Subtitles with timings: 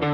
[0.00, 0.06] Bom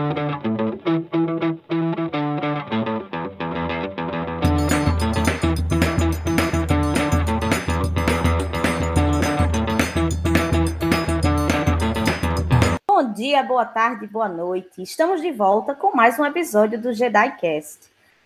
[13.13, 14.83] dia, boa tarde, boa noite.
[14.83, 17.79] Estamos de volta com mais um episódio do JediCast.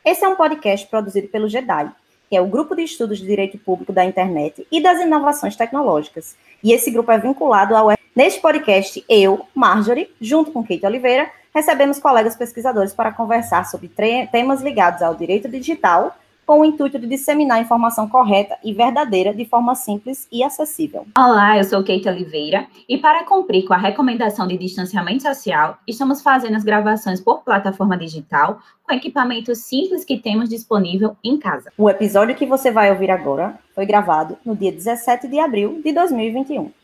[0.03, 1.91] Esse é um podcast produzido pelo JEDI,
[2.31, 6.35] que é o grupo de estudos de direito público da internet e das inovações tecnológicas.
[6.65, 7.91] E esse grupo é vinculado ao.
[8.17, 13.91] Neste podcast, eu, Marjorie, junto com Kate Oliveira, recebemos colegas pesquisadores para conversar sobre
[14.31, 16.17] temas ligados ao direito digital
[16.51, 21.07] com o intuito de disseminar informação correta e verdadeira de forma simples e acessível.
[21.17, 26.21] Olá, eu sou Kate Oliveira e para cumprir com a recomendação de distanciamento social, estamos
[26.21, 31.73] fazendo as gravações por plataforma digital com equipamentos simples que temos disponível em casa.
[31.79, 35.93] O episódio que você vai ouvir agora foi gravado no dia 17 de abril de
[35.93, 36.80] 2021.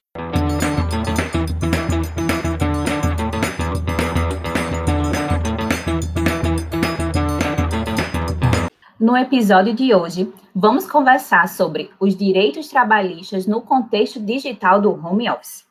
[9.07, 15.31] No episódio de hoje, vamos conversar sobre os direitos trabalhistas no contexto digital do home
[15.31, 15.65] office.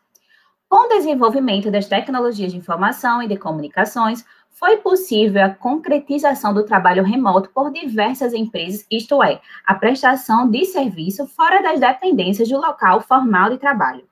[0.69, 6.63] Com o desenvolvimento das tecnologias de informação e de comunicações, foi possível a concretização do
[6.63, 12.55] trabalho remoto por diversas empresas, isto é, a prestação de serviço fora das dependências do
[12.55, 14.07] local formal de trabalho.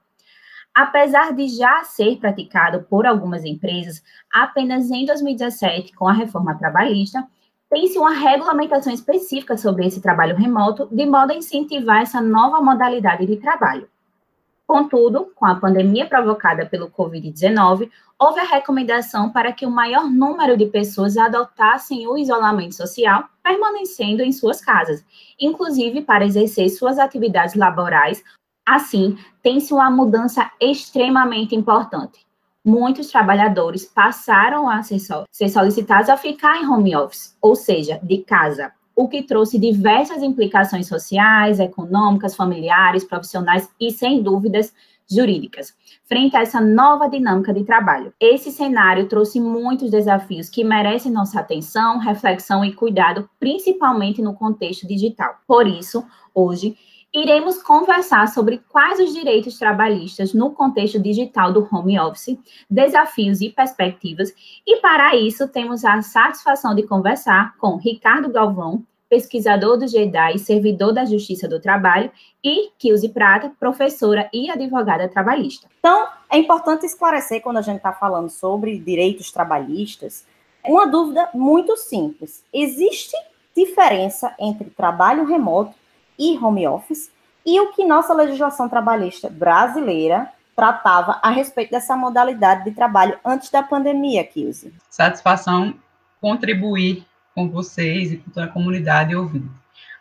[0.75, 7.25] Apesar de já ser praticado por algumas empresas, apenas em 2017, com a reforma trabalhista,
[7.73, 13.25] tem-se uma regulamentação específica sobre esse trabalho remoto, de modo a incentivar essa nova modalidade
[13.25, 13.89] de trabalho.
[14.67, 20.55] Contudo, com a pandemia provocada pelo Covid-19, houve a recomendação para que o maior número
[20.55, 25.03] de pessoas adotassem o isolamento social, permanecendo em suas casas,
[25.39, 28.23] inclusive para exercer suas atividades laborais.
[28.63, 32.23] Assim, tem-se uma mudança extremamente importante
[32.63, 34.99] muitos trabalhadores passaram a ser,
[35.31, 40.21] ser solicitados a ficar em home office, ou seja, de casa, o que trouxe diversas
[40.21, 44.73] implicações sociais, econômicas, familiares, profissionais e, sem dúvidas,
[45.09, 45.75] jurídicas,
[46.05, 48.13] frente a essa nova dinâmica de trabalho.
[48.19, 54.87] Esse cenário trouxe muitos desafios que merecem nossa atenção, reflexão e cuidado, principalmente no contexto
[54.87, 55.35] digital.
[55.45, 56.77] Por isso, hoje,
[57.13, 63.49] iremos conversar sobre quais os direitos trabalhistas no contexto digital do home office, desafios e
[63.49, 64.33] perspectivas,
[64.65, 70.91] e para isso temos a satisfação de conversar com Ricardo Galvão, pesquisador do GEDAI, servidor
[70.91, 72.11] da Justiça do Trabalho,
[72.43, 75.67] e Kilze Prata, professora e advogada trabalhista.
[75.77, 80.25] Então, é importante esclarecer quando a gente está falando sobre direitos trabalhistas,
[80.65, 82.43] uma dúvida muito simples.
[82.51, 83.15] Existe
[83.55, 85.75] diferença entre trabalho remoto
[86.17, 87.11] e home office,
[87.45, 93.49] e o que nossa legislação trabalhista brasileira tratava a respeito dessa modalidade de trabalho antes
[93.49, 94.73] da pandemia, Kilze.
[94.89, 95.73] Satisfação
[96.21, 99.49] contribuir com vocês e com toda a comunidade ouvinte.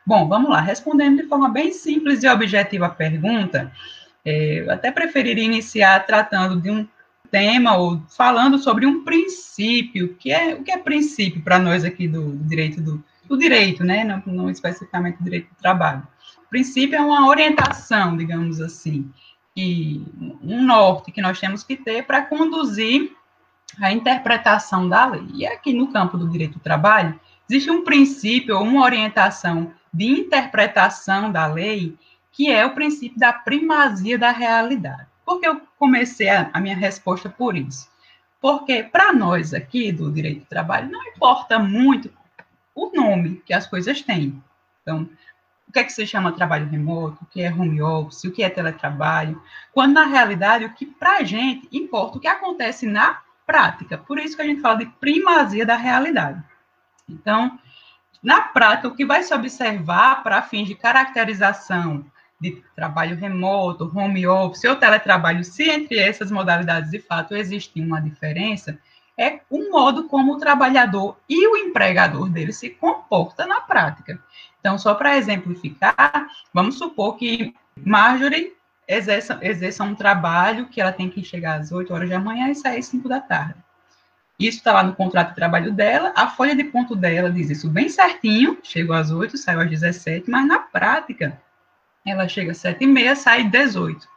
[0.07, 3.73] Bom, vamos lá, respondendo de forma bem simples e objetiva a pergunta,
[4.25, 6.87] é, eu até preferiria iniciar tratando de um
[7.31, 12.07] tema ou falando sobre um princípio, que é o que é princípio para nós aqui
[12.07, 14.05] do direito do, do direito, né?
[14.05, 16.07] Não, não especificamente do direito do trabalho.
[16.45, 19.11] O princípio é uma orientação, digamos assim,
[19.57, 20.05] e
[20.43, 23.11] um norte que nós temos que ter para conduzir
[23.81, 25.27] a interpretação da lei.
[25.33, 30.05] E aqui no campo do direito do trabalho, existe um princípio ou uma orientação de
[30.05, 31.97] interpretação da lei,
[32.33, 35.07] que é o princípio da primazia da realidade.
[35.25, 37.89] Por que eu comecei a, a minha resposta por isso?
[38.43, 42.11] Porque para nós aqui do direito do trabalho não importa muito
[42.75, 44.43] o nome que as coisas têm.
[44.83, 45.09] Então,
[45.69, 48.43] o que é que se chama trabalho remoto, o que é home office, o que
[48.43, 49.41] é teletrabalho,
[49.73, 53.97] quando na realidade o que para a gente importa o que acontece na prática.
[53.97, 56.43] Por isso que a gente fala de primazia da realidade.
[57.09, 57.59] Então,
[58.23, 62.05] na prática, o que vai se observar para fins de caracterização
[62.41, 68.01] de trabalho remoto, home office ou teletrabalho, se entre essas modalidades de fato existe uma
[68.01, 68.79] diferença,
[69.19, 74.19] é o modo como o trabalhador e o empregador dele se comporta na prática.
[74.61, 78.55] Então, só para exemplificar, vamos supor que Marjorie
[78.87, 82.55] exerça, exerça um trabalho que ela tem que chegar às 8 horas da manhã e
[82.55, 83.55] sair às 5 da tarde.
[84.39, 87.69] Isso está lá no contrato de trabalho dela, a folha de ponto dela diz isso
[87.69, 91.41] bem certinho, chegou às 8, saiu às 17, mas na prática,
[92.05, 94.09] ela chega às 7 e meia, sai às 18.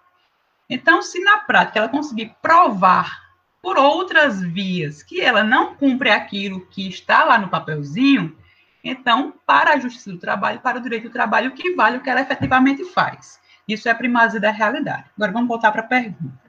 [0.69, 3.24] Então, se na prática ela conseguir provar
[3.65, 8.37] por outras vias, que ela não cumpre aquilo que está lá no papelzinho,
[8.83, 12.01] então, para a justiça do trabalho, para o direito do trabalho, o que vale o
[12.01, 13.39] que ela efetivamente faz.
[13.67, 15.05] Isso é a primazia da realidade.
[15.17, 16.39] Agora, vamos voltar para a pergunta.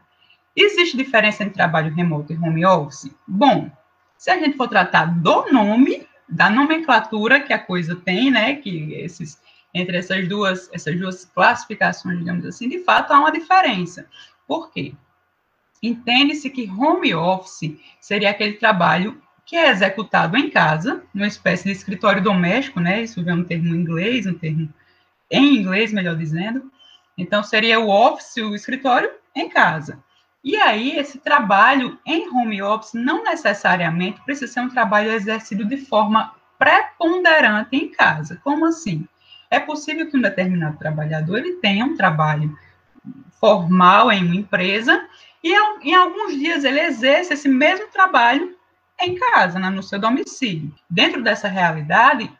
[0.54, 3.10] Existe diferença entre trabalho remoto e home office?
[3.26, 3.70] Bom,
[4.18, 8.92] Se a gente for tratar do nome, da nomenclatura que a coisa tem, né, que
[8.92, 9.40] esses
[9.72, 14.06] entre essas duas essas duas classificações, digamos assim, de fato há uma diferença.
[14.46, 14.94] Por quê?
[15.82, 21.70] Entende-se que home office seria aquele trabalho que é executado em casa, numa espécie de
[21.70, 23.02] escritório doméstico, né?
[23.02, 24.68] Isso vem um termo em inglês, um termo
[25.30, 26.70] em inglês, melhor dizendo.
[27.16, 30.02] Então, seria o office, o escritório, em casa.
[30.42, 35.76] E aí, esse trabalho em home office não necessariamente precisa ser um trabalho exercido de
[35.76, 38.40] forma preponderante em casa.
[38.42, 39.06] Como assim?
[39.50, 42.56] É possível que um determinado trabalhador ele tenha um trabalho
[43.40, 45.06] formal em uma empresa
[45.42, 45.52] e
[45.82, 48.56] em alguns dias ele exerce esse mesmo trabalho
[49.00, 50.72] em casa, né, no seu domicílio.
[50.88, 52.30] Dentro dessa realidade,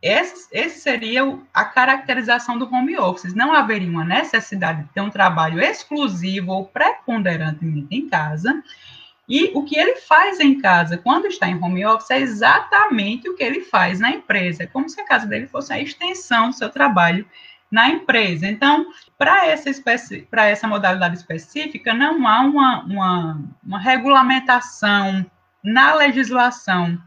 [0.00, 3.34] esse, esse seria a caracterização do home office.
[3.34, 8.62] Não haveria uma necessidade de ter um trabalho exclusivo ou preponderantemente em casa.
[9.28, 13.34] E o que ele faz em casa, quando está em home office, é exatamente o
[13.34, 14.62] que ele faz na empresa.
[14.62, 17.26] É como se a casa dele fosse a extensão do seu trabalho
[17.70, 18.46] na empresa.
[18.46, 18.86] Então,
[19.18, 25.24] para essa espécie, para essa modalidade específica, não há uma, uma, uma regulamentação
[25.62, 26.98] na legislação,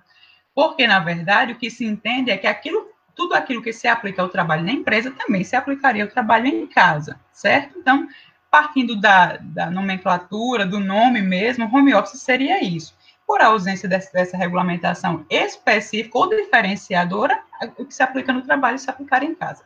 [0.53, 4.21] porque, na verdade, o que se entende é que aquilo, tudo aquilo que se aplica
[4.21, 7.79] ao trabalho na empresa também se aplicaria ao trabalho em casa, certo?
[7.79, 8.07] Então,
[8.51, 12.97] partindo da, da nomenclatura, do nome mesmo, home office seria isso.
[13.25, 17.39] Por ausência dessa, dessa regulamentação específica ou diferenciadora,
[17.77, 19.63] o que se aplica no trabalho se aplicar em casa.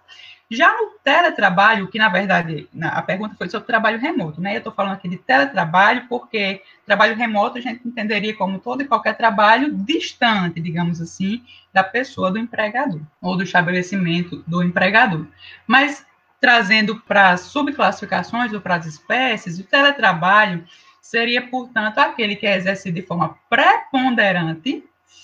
[0.49, 4.53] Já no teletrabalho, que na verdade a pergunta foi sobre trabalho remoto, né?
[4.53, 8.87] Eu estou falando aqui de teletrabalho porque trabalho remoto a gente entenderia como todo e
[8.87, 11.43] qualquer trabalho distante, digamos assim,
[11.73, 15.25] da pessoa do empregador ou do estabelecimento do empregador.
[15.65, 16.05] Mas
[16.39, 20.65] trazendo para subclassificações ou para as espécies, o teletrabalho
[21.01, 24.83] seria, portanto, aquele que é exercido de forma preponderante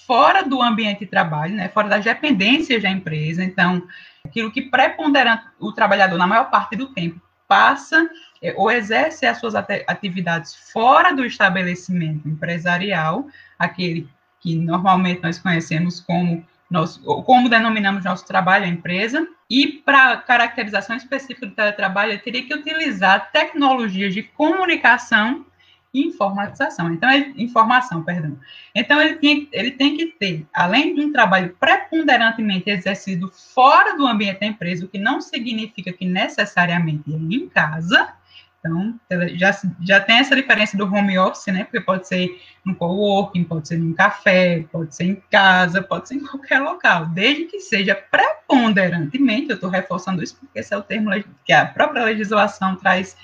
[0.09, 3.43] fora do ambiente de trabalho, né, fora das dependências da empresa.
[3.43, 3.83] Então,
[4.25, 8.09] aquilo que prepondera o trabalhador na maior parte do tempo passa
[8.41, 13.27] é, ou exerce as suas atividades fora do estabelecimento empresarial,
[13.59, 14.09] aquele
[14.39, 20.95] que normalmente nós conhecemos como nosso, como denominamos nosso trabalho, a empresa, e para caracterização
[20.95, 25.45] específica do teletrabalho, ele teria que utilizar tecnologias de comunicação
[25.93, 26.93] informatização.
[26.93, 28.37] Então, ele, informação, perdão.
[28.75, 34.05] Então, ele tem, ele tem que ter, além de um trabalho preponderantemente exercido fora do
[34.05, 38.13] ambiente da empresa, o que não significa que necessariamente é em casa.
[38.59, 38.99] Então,
[39.35, 41.63] já, já tem essa diferença do home office, né?
[41.63, 46.15] Porque pode ser no coworking, pode ser num café, pode ser em casa, pode ser
[46.15, 50.83] em qualquer local, desde que seja preponderantemente, eu estou reforçando isso porque esse é o
[50.83, 51.09] termo
[51.45, 53.15] que a própria legislação traz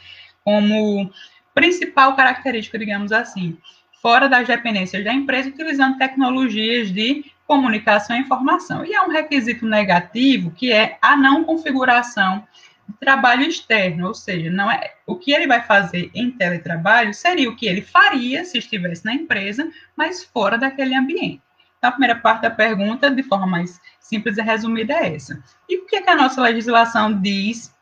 [0.46, 1.12] como
[1.56, 3.58] principal característica, digamos assim,
[4.02, 8.86] fora das dependências da empresa, utilizando tecnologias de comunicação e informação.
[8.86, 12.46] E é um requisito negativo que é a não configuração
[12.88, 17.50] de trabalho externo, ou seja, não é o que ele vai fazer em teletrabalho seria
[17.50, 21.42] o que ele faria se estivesse na empresa, mas fora daquele ambiente.
[21.78, 25.42] Então, a primeira parte da pergunta, de forma mais simples e resumida, é essa.
[25.68, 27.75] E o que, é que a nossa legislação diz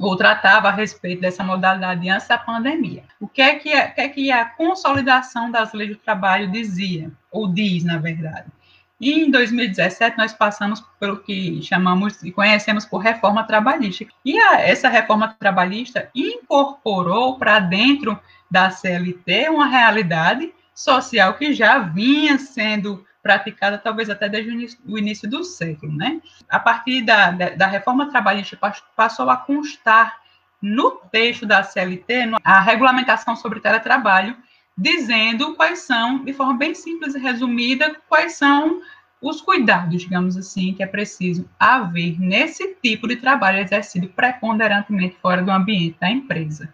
[0.00, 3.04] ou tratava a respeito dessa modalidade antes da pandemia.
[3.20, 7.10] O que é que, a, que, é que a consolidação das leis do trabalho dizia,
[7.30, 8.46] ou diz, na verdade?
[9.00, 14.06] E em 2017, nós passamos pelo que chamamos e conhecemos por reforma trabalhista.
[14.24, 18.18] E a, essa reforma trabalhista incorporou para dentro
[18.50, 25.28] da CLT uma realidade social que já vinha sendo praticada talvez até desde o início
[25.28, 26.20] do século, né?
[26.48, 28.56] A partir da, da reforma trabalhista
[28.94, 30.20] passou a constar
[30.62, 34.36] no texto da CLT a regulamentação sobre teletrabalho,
[34.78, 38.80] dizendo quais são, de forma bem simples e resumida, quais são
[39.20, 45.42] os cuidados, digamos assim, que é preciso haver nesse tipo de trabalho exercido preponderantemente fora
[45.42, 46.72] do ambiente da empresa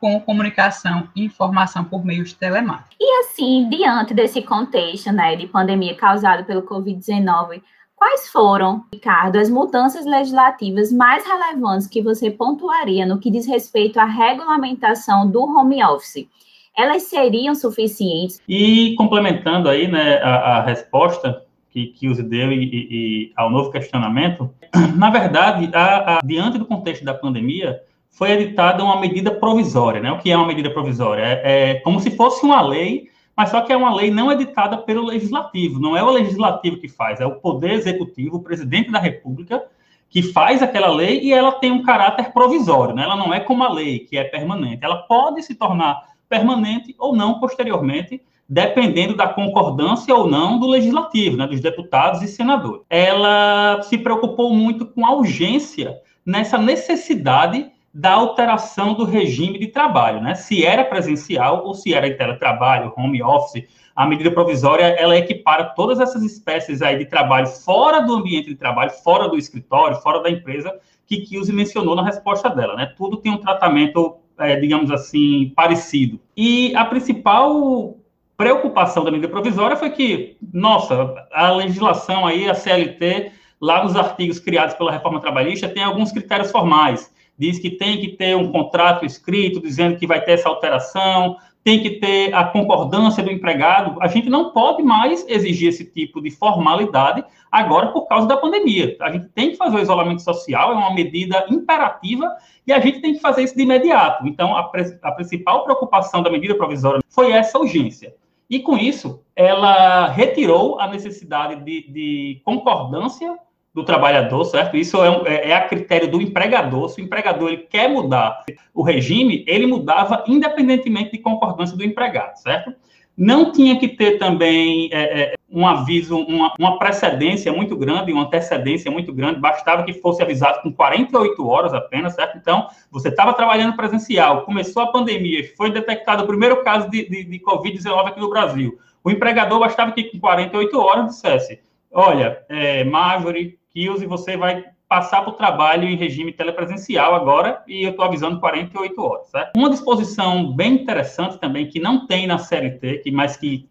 [0.00, 2.96] com comunicação e informação por meios telemáticos.
[3.00, 7.62] E assim, diante desse contexto né, de pandemia causado pelo Covid-19,
[7.96, 13.98] quais foram, Ricardo, as mudanças legislativas mais relevantes que você pontuaria no que diz respeito
[13.98, 16.28] à regulamentação do home office?
[16.76, 18.40] Elas seriam suficientes?
[18.48, 23.50] E complementando aí né, a, a resposta que, que o deu e, e, e, ao
[23.50, 24.50] novo questionamento,
[24.96, 30.10] na verdade, a, a, diante do contexto da pandemia, foi editada uma medida provisória, né?
[30.10, 31.22] O que é uma medida provisória?
[31.22, 34.76] É, é, como se fosse uma lei, mas só que é uma lei não editada
[34.78, 35.78] pelo legislativo.
[35.78, 39.64] Não é o legislativo que faz, é o poder executivo, o presidente da República,
[40.10, 43.04] que faz aquela lei e ela tem um caráter provisório, né?
[43.04, 44.84] Ela não é como a lei, que é permanente.
[44.84, 51.36] Ela pode se tornar permanente ou não posteriormente, dependendo da concordância ou não do legislativo,
[51.36, 52.82] né, dos deputados e senadores.
[52.88, 60.20] Ela se preocupou muito com a urgência nessa necessidade da alteração do regime de trabalho,
[60.20, 60.34] né?
[60.34, 63.64] Se era presencial ou se era em teletrabalho, home office,
[63.96, 68.54] a medida provisória ela equipara todas essas espécies aí de trabalho fora do ambiente de
[68.54, 70.72] trabalho, fora do escritório, fora da empresa,
[71.06, 72.92] que Kielce mencionou na resposta dela, né?
[72.96, 76.20] Tudo tem um tratamento, é, digamos assim, parecido.
[76.36, 77.96] E a principal
[78.36, 84.38] preocupação da medida provisória foi que, nossa, a legislação aí, a CLT, lá nos artigos
[84.38, 87.12] criados pela reforma trabalhista, tem alguns critérios formais.
[87.38, 91.82] Diz que tem que ter um contrato escrito dizendo que vai ter essa alteração, tem
[91.82, 94.00] que ter a concordância do empregado.
[94.00, 98.96] A gente não pode mais exigir esse tipo de formalidade agora por causa da pandemia.
[99.00, 102.34] A gente tem que fazer o isolamento social, é uma medida imperativa
[102.66, 104.26] e a gente tem que fazer isso de imediato.
[104.26, 104.70] Então, a,
[105.02, 108.14] a principal preocupação da medida provisória foi essa urgência.
[108.48, 113.38] E com isso, ela retirou a necessidade de, de concordância
[113.74, 114.76] do trabalhador, certo?
[114.76, 116.88] Isso é, um, é, é, a critério do empregador.
[116.88, 118.44] Se o empregador ele quer mudar
[118.74, 122.72] o regime, ele mudava independentemente de concordância do empregado, certo?
[123.16, 128.22] Não tinha que ter também é, é, um aviso, uma, uma, precedência muito grande, uma
[128.22, 132.38] antecedência muito grande, bastava que fosse avisado com 48 horas apenas, certo?
[132.38, 137.24] Então, você estava trabalhando presencial, começou a pandemia, foi detectado o primeiro caso de, de,
[137.24, 138.78] de Covid-19 aqui no Brasil.
[139.02, 141.60] O empregador bastava que com 48 horas dissesse:
[141.92, 147.84] olha, é, Marjorie, Kills, você vai passar para o trabalho em regime telepresencial agora, e
[147.84, 149.56] eu estou avisando 48 horas, certo?
[149.56, 153.68] Uma disposição bem interessante também, que não tem na CLT, que, mas que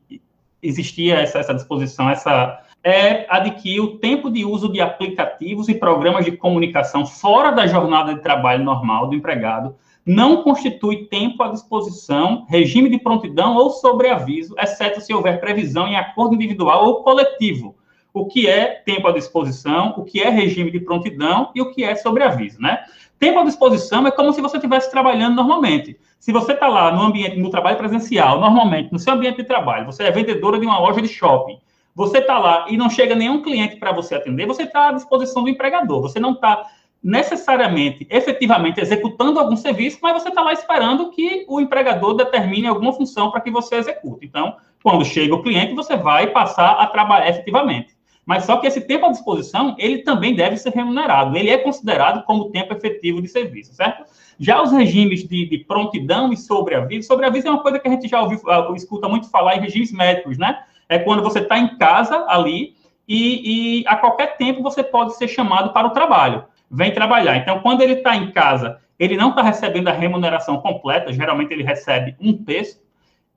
[0.61, 5.67] existia essa, essa disposição, essa é a de que o tempo de uso de aplicativos
[5.67, 11.43] e programas de comunicação fora da jornada de trabalho normal do empregado não constitui tempo
[11.43, 17.03] à disposição, regime de prontidão ou sobreaviso, exceto se houver previsão em acordo individual ou
[17.03, 17.75] coletivo,
[18.19, 21.83] o que é tempo à disposição, o que é regime de prontidão e o que
[21.83, 22.83] é sobreaviso, né?
[23.19, 25.99] Tempo à disposição é como se você estivesse trabalhando normalmente.
[26.19, 29.85] Se você está lá no ambiente, no trabalho presencial, normalmente, no seu ambiente de trabalho,
[29.85, 31.59] você é vendedora de uma loja de shopping,
[31.95, 35.43] você está lá e não chega nenhum cliente para você atender, você está à disposição
[35.43, 35.99] do empregador.
[36.01, 36.63] Você não está
[37.03, 42.93] necessariamente, efetivamente, executando algum serviço, mas você está lá esperando que o empregador determine alguma
[42.93, 44.25] função para que você execute.
[44.25, 47.96] Então, quando chega o cliente, você vai passar a trabalhar efetivamente.
[48.27, 51.37] Mas só que esse tempo à disposição, ele também deve ser remunerado.
[51.37, 54.03] Ele é considerado como tempo efetivo de serviço, certo?
[54.37, 58.05] Já os regimes de, de prontidão e sobreaviso, sobreaviso é uma coisa que a gente
[58.05, 60.61] já ouviu, ah, escuta muito falar em regimes médicos, né?
[60.89, 62.75] É quando você está em casa ali
[63.07, 66.43] e, e a qualquer tempo você pode ser chamado para o trabalho.
[66.69, 67.37] Vem trabalhar.
[67.37, 71.63] Então, quando ele está em casa, ele não está recebendo a remuneração completa, geralmente ele
[71.63, 72.77] recebe um terço,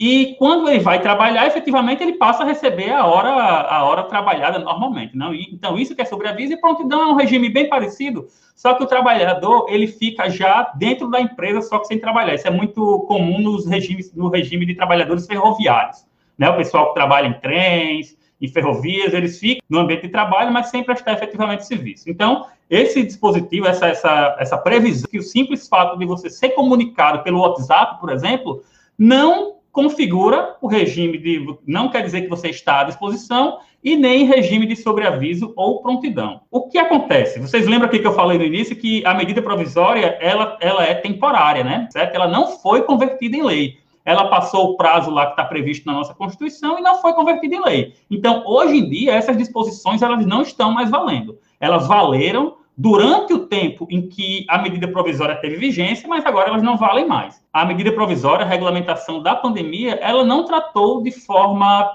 [0.03, 4.59] e quando ele vai trabalhar, efetivamente ele passa a receber a hora, a hora trabalhada
[4.59, 5.15] normalmente.
[5.15, 5.35] Não?
[5.35, 8.27] então, isso que é sobreaviso e prontidão é um regime bem parecido,
[8.57, 12.35] só que o trabalhador ele fica já dentro da empresa, só que sem trabalhar.
[12.35, 16.07] Isso é muito comum nos regimes, no regime de trabalhadores ferroviários.
[16.39, 16.49] Né?
[16.49, 20.69] O pessoal que trabalha em trens, em ferrovias, eles ficam no ambiente de trabalho, mas
[20.69, 22.09] sem prestar efetivamente serviço.
[22.09, 27.23] Então, esse dispositivo, essa, essa, essa previsão, que o simples fato de você ser comunicado
[27.23, 28.63] pelo WhatsApp, por exemplo,
[28.99, 31.59] não configura o regime de.
[31.67, 36.43] Não quer dizer que você está à disposição e nem regime de sobreaviso ou prontidão.
[36.51, 37.41] O que acontece?
[37.41, 40.95] Vocês lembram aqui que eu falei no início que a medida provisória ela, ela é
[40.95, 41.89] temporária, né?
[41.91, 42.15] Certo?
[42.15, 43.79] Ela não foi convertida em lei.
[44.05, 47.55] Ela passou o prazo lá que está previsto na nossa Constituição e não foi convertida
[47.55, 47.95] em lei.
[48.11, 51.39] Então, hoje em dia, essas disposições elas não estão mais valendo.
[51.61, 56.63] Elas valeram durante o tempo em que a medida provisória teve vigência, mas agora elas
[56.63, 57.45] não valem mais.
[57.53, 61.93] A medida provisória, a regulamentação da pandemia, ela não tratou de forma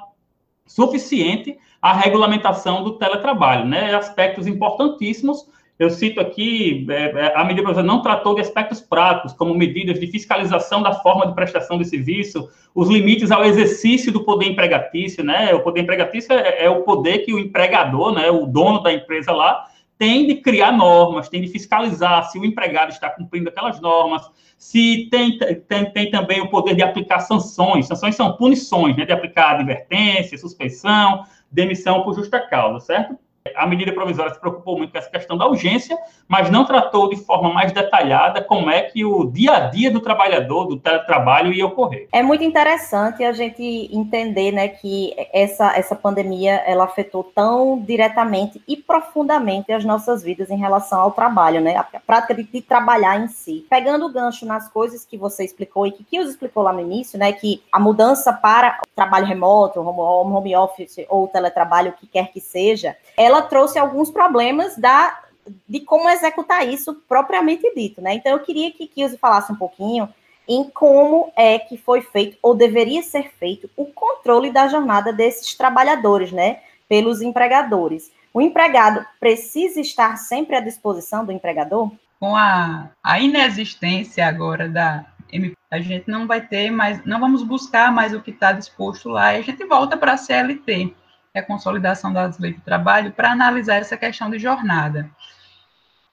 [0.67, 3.95] suficiente a regulamentação do teletrabalho, né?
[3.95, 5.49] Aspectos importantíssimos.
[5.79, 9.99] Eu cito aqui, é, é, a medida provisória não tratou de aspectos práticos, como medidas
[9.99, 15.23] de fiscalização da forma de prestação de serviço, os limites ao exercício do poder empregatício,
[15.23, 15.51] né?
[15.51, 19.31] O poder empregatício é, é o poder que o empregador, né, o dono da empresa
[19.31, 19.65] lá,
[19.97, 25.07] tem de criar normas, tem de fiscalizar se o empregado está cumprindo aquelas normas, se
[25.09, 25.37] tem,
[25.67, 27.87] tem, tem também o poder de aplicar sanções.
[27.87, 33.17] Sanções são punições, né, de aplicar advertência, suspensão, demissão por justa causa, certo?
[33.53, 35.95] A medida provisória se preocupou muito com essa questão da urgência,
[36.27, 39.99] mas não tratou de forma mais detalhada como é que o dia a dia do
[39.99, 42.07] trabalhador, do teletrabalho ia ocorrer.
[42.11, 43.63] É muito interessante a gente
[43.95, 50.49] entender, né, que essa, essa pandemia, ela afetou tão diretamente e profundamente as nossas vidas
[50.49, 53.63] em relação ao trabalho, né, a prática de, de trabalhar em si.
[53.69, 57.19] Pegando o gancho nas coisas que você explicou e que Kios explicou lá no início,
[57.19, 62.31] né, que a mudança para trabalho remoto, home, home office ou teletrabalho, o que quer
[62.31, 65.21] que seja, ela trouxe alguns problemas da
[65.67, 68.15] de como executar isso propriamente dito, né?
[68.15, 70.09] Então eu queria que Kios falasse um pouquinho
[70.47, 75.53] em como é que foi feito ou deveria ser feito o controle da jornada desses
[75.55, 78.11] trabalhadores, né, pelos empregadores.
[78.33, 81.91] O empregado precisa estar sempre à disposição do empregador?
[82.19, 85.05] Com a, a inexistência agora da
[85.69, 89.33] a gente não vai ter mais, não vamos buscar mais o que está disposto lá,
[89.33, 90.95] e a gente volta para a CLT,
[91.35, 95.11] é a consolidação das leis do trabalho, para analisar essa questão de jornada.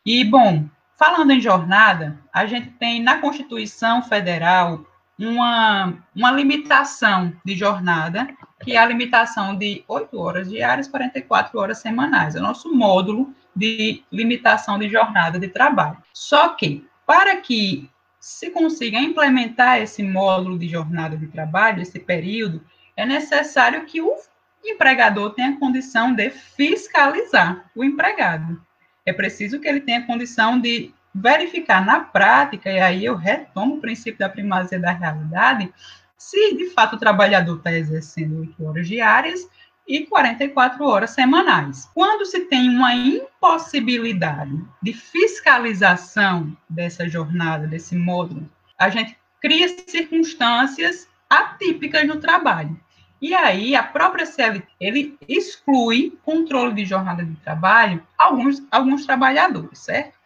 [0.04, 4.84] E, bom, falando em jornada, a gente tem na Constituição Federal
[5.16, 8.28] uma, uma limitação de jornada,
[8.64, 12.34] que é a limitação de 8 horas diárias, 44 horas semanais.
[12.34, 15.98] É o nosso módulo de limitação de jornada de trabalho.
[16.12, 17.88] Só que, para que
[18.18, 22.64] se consiga implementar esse módulo de jornada de trabalho, esse período,
[22.96, 24.16] é necessário que o
[24.64, 28.60] empregador tenha condição de fiscalizar o empregado.
[29.04, 33.80] É preciso que ele tenha condição de verificar na prática, e aí eu retomo o
[33.80, 35.72] princípio da primazia da realidade,
[36.16, 39.46] se de fato o trabalhador está exercendo oito horas diárias
[39.86, 41.90] e 44 horas semanais.
[41.92, 51.08] Quando se tem uma impossibilidade de fiscalização dessa jornada, desse módulo, a gente cria circunstâncias
[51.28, 52.78] atípicas no trabalho.
[53.22, 59.78] E aí, a própria CLT, ele exclui controle de jornada de trabalho alguns, alguns trabalhadores,
[59.78, 60.18] certo?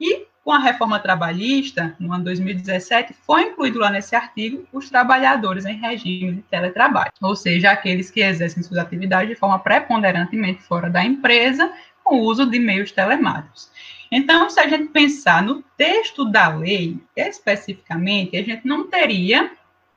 [0.00, 5.64] E com a reforma trabalhista, no ano 2017, foi incluído lá nesse artigo os trabalhadores
[5.64, 10.88] em regime de teletrabalho, ou seja, aqueles que exercem suas atividades de forma preponderantemente fora
[10.88, 11.72] da empresa,
[12.04, 13.68] com o uso de meios telemáticos.
[14.12, 19.50] Então, se a gente pensar no texto da lei, especificamente, a gente não teria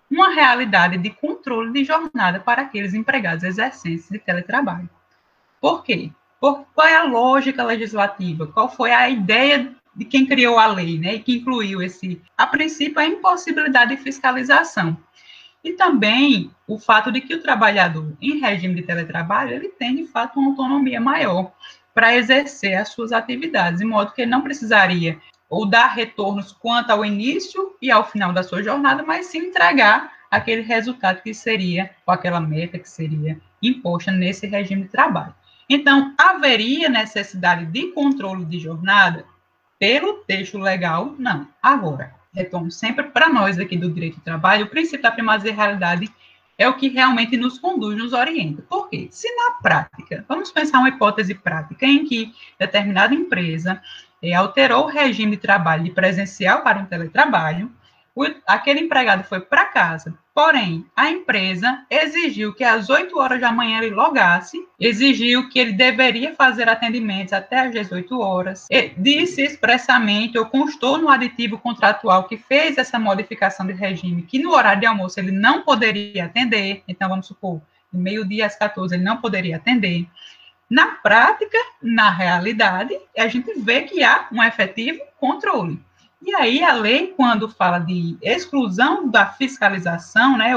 [0.09, 4.89] uma realidade de controle de jornada para aqueles empregados exercentes de teletrabalho.
[5.59, 6.11] Por quê?
[6.39, 8.47] Por, qual é a lógica legislativa?
[8.47, 12.45] Qual foi a ideia de quem criou a lei, né, e que incluiu esse, a
[12.45, 14.95] princípio, a impossibilidade de fiscalização.
[15.63, 20.05] E também o fato de que o trabalhador em regime de teletrabalho, ele tem, de
[20.05, 21.51] fato, uma autonomia maior
[21.95, 26.91] para exercer as suas atividades, de modo que ele não precisaria ou dar retornos quanto
[26.91, 31.89] ao início e ao final da sua jornada, mas sim entregar aquele resultado que seria,
[32.05, 35.33] ou aquela meta que seria imposta nesse regime de trabalho.
[35.69, 39.25] Então, haveria necessidade de controle de jornada
[39.79, 41.47] pelo texto legal, não.
[41.61, 45.57] Agora, retorno sempre para nós aqui do direito do trabalho, o princípio da primazia da
[45.57, 46.11] realidade
[46.57, 48.63] é o que realmente nos conduz, nos orienta.
[48.63, 49.07] Por quê?
[49.11, 53.81] Se na prática, vamos pensar uma hipótese prática em que determinada empresa
[54.33, 57.71] alterou o regime de trabalho presencial para um teletrabalho,
[58.17, 63.51] o, aquele empregado foi para casa, porém, a empresa exigiu que às 8 horas da
[63.51, 70.35] manhã ele logasse, exigiu que ele deveria fazer atendimentos até às 18 horas, disse expressamente
[70.35, 74.87] ou constou no aditivo contratual que fez essa modificação de regime, que no horário de
[74.87, 77.61] almoço ele não poderia atender, então vamos supor,
[77.93, 80.07] meio-dia às 14 ele não poderia atender.
[80.69, 85.79] Na prática, na realidade, a gente vê que há um efetivo controle.
[86.21, 90.53] E aí, a lei, quando fala de exclusão da fiscalização, né,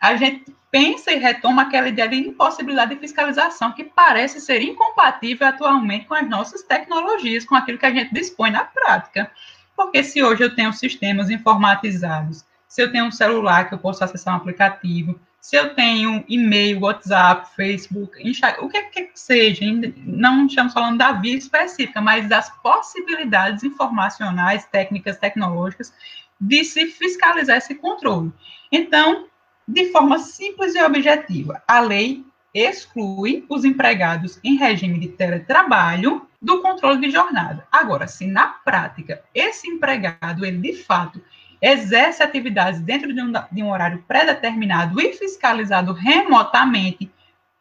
[0.00, 5.46] a gente pensa e retoma aquela ideia de impossibilidade de fiscalização, que parece ser incompatível
[5.46, 9.30] atualmente com as nossas tecnologias, com aquilo que a gente dispõe na prática.
[9.74, 14.04] Porque se hoje eu tenho sistemas informatizados, se eu tenho um celular que eu posso
[14.04, 19.64] acessar um aplicativo, se eu tenho e-mail, WhatsApp, Facebook, Instagram, o que que seja,
[19.98, 25.94] não estamos falando da via específica, mas das possibilidades informacionais, técnicas, tecnológicas,
[26.40, 28.32] de se fiscalizar esse controle.
[28.72, 29.28] Então,
[29.68, 36.60] de forma simples e objetiva, a lei exclui os empregados em regime de teletrabalho do
[36.60, 37.64] controle de jornada.
[37.70, 41.22] Agora, se na prática esse empregado, ele de fato
[41.66, 47.10] exerce atividades dentro de um, de um horário pré-determinado e fiscalizado remotamente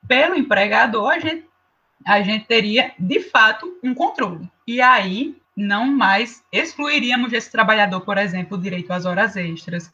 [0.07, 1.45] pelo empregador, a gente,
[2.05, 4.49] a gente teria, de fato, um controle.
[4.67, 9.91] E aí, não mais excluiríamos esse trabalhador, por exemplo, o direito às horas extras.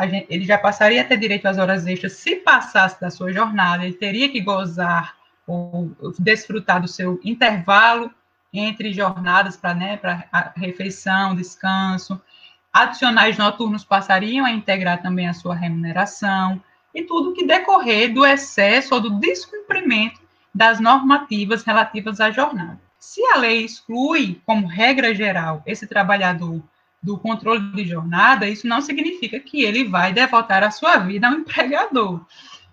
[0.00, 3.84] Gente, ele já passaria a ter direito às horas extras se passasse da sua jornada,
[3.84, 8.10] ele teria que gozar ou desfrutar do seu intervalo
[8.52, 9.98] entre jornadas para né,
[10.56, 12.20] refeição, descanso.
[12.72, 16.62] Adicionais noturnos passariam a integrar também a sua remuneração
[16.94, 20.20] e tudo que decorrer do excesso ou do descumprimento
[20.54, 22.80] das normativas relativas à jornada.
[22.98, 26.62] Se a lei exclui, como regra geral, esse trabalhador
[27.02, 31.34] do controle de jornada, isso não significa que ele vai devotar a sua vida ao
[31.34, 32.24] empregador,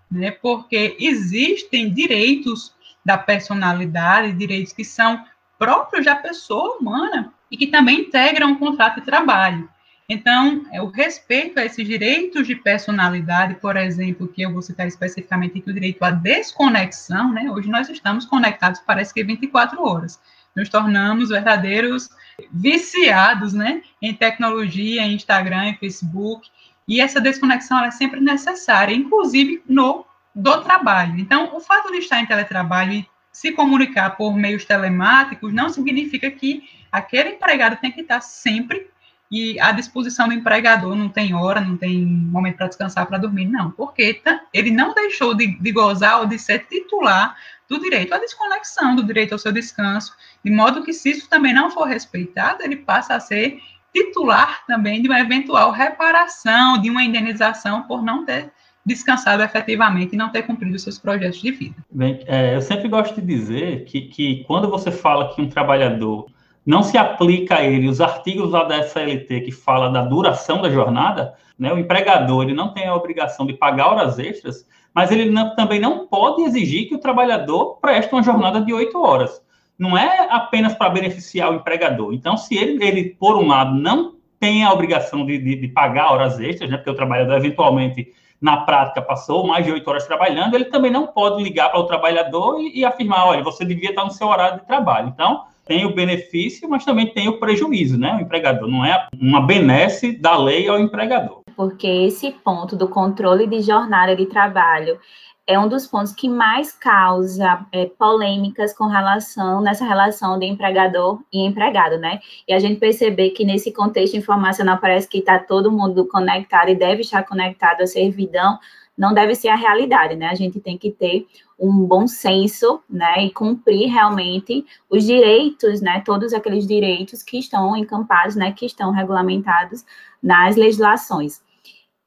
[0.10, 0.32] né?
[0.32, 5.26] Porque existem direitos da personalidade, direitos que são
[5.58, 9.70] próprios da pessoa humana e que também integram o contrato de trabalho.
[10.10, 14.88] Então, é, o respeito a esses direitos de personalidade, por exemplo, que eu vou citar
[14.88, 17.50] especificamente aqui o direito à desconexão, né?
[17.52, 20.20] Hoje nós estamos conectados, parece que 24 horas.
[20.56, 22.10] Nos tornamos verdadeiros
[22.52, 23.84] viciados, né?
[24.02, 26.50] Em tecnologia, em Instagram, em Facebook.
[26.88, 31.20] E essa desconexão é sempre necessária, inclusive no do trabalho.
[31.20, 36.32] Então, o fato de estar em teletrabalho e se comunicar por meios telemáticos não significa
[36.32, 38.90] que aquele empregado tem que estar sempre
[39.32, 43.46] e à disposição do empregador, não tem hora, não tem momento para descansar, para dormir,
[43.46, 47.36] não, porque ele não deixou de, de, gozar ou de ser titular
[47.68, 51.54] do direito à desconexão, do direito ao seu descanso, de modo que, se isso também
[51.54, 53.60] não for respeitado, ele passa a ser
[53.94, 58.52] titular também de uma eventual reparação, de uma indenização por não ter
[58.84, 61.76] descansado efetivamente e não ter cumprido seus projetos de vida.
[61.92, 66.32] Bem, é, eu sempre gosto de dizer que, que quando você fala que um trabalhador
[66.70, 70.70] não se aplica a ele os artigos lá da SLT que fala da duração da
[70.70, 75.32] jornada, né, o empregador ele não tem a obrigação de pagar horas extras, mas ele
[75.32, 79.42] não, também não pode exigir que o trabalhador preste uma jornada de oito horas.
[79.80, 82.14] Não é apenas para beneficiar o empregador.
[82.14, 86.12] Então, se ele, ele, por um lado, não tem a obrigação de, de, de pagar
[86.12, 90.54] horas extras, né, porque o trabalhador eventualmente na prática passou mais de oito horas trabalhando,
[90.54, 94.06] ele também não pode ligar para o trabalhador e, e, afirmar, olha, você devia estar
[94.06, 95.08] no seu horário de trabalho.
[95.08, 98.16] Então, tem o benefício, mas também tem o prejuízo, né?
[98.16, 101.44] O empregador não é uma benesse da lei ao empregador.
[101.56, 105.00] Porque esse ponto do controle de jornada de trabalho
[105.46, 111.20] é um dos pontos que mais causa é, polêmicas com relação nessa relação de empregador
[111.32, 112.20] e empregado, né?
[112.48, 116.76] E a gente perceber que nesse contexto informacional parece que está todo mundo conectado e
[116.76, 118.58] deve estar conectado à servidão,
[118.98, 120.30] não deve ser a realidade, né?
[120.30, 121.28] A gente tem que ter
[121.60, 127.76] um bom senso, né, e cumprir realmente os direitos, né, todos aqueles direitos que estão
[127.76, 129.84] encampados, né, que estão regulamentados
[130.24, 131.42] nas legislações.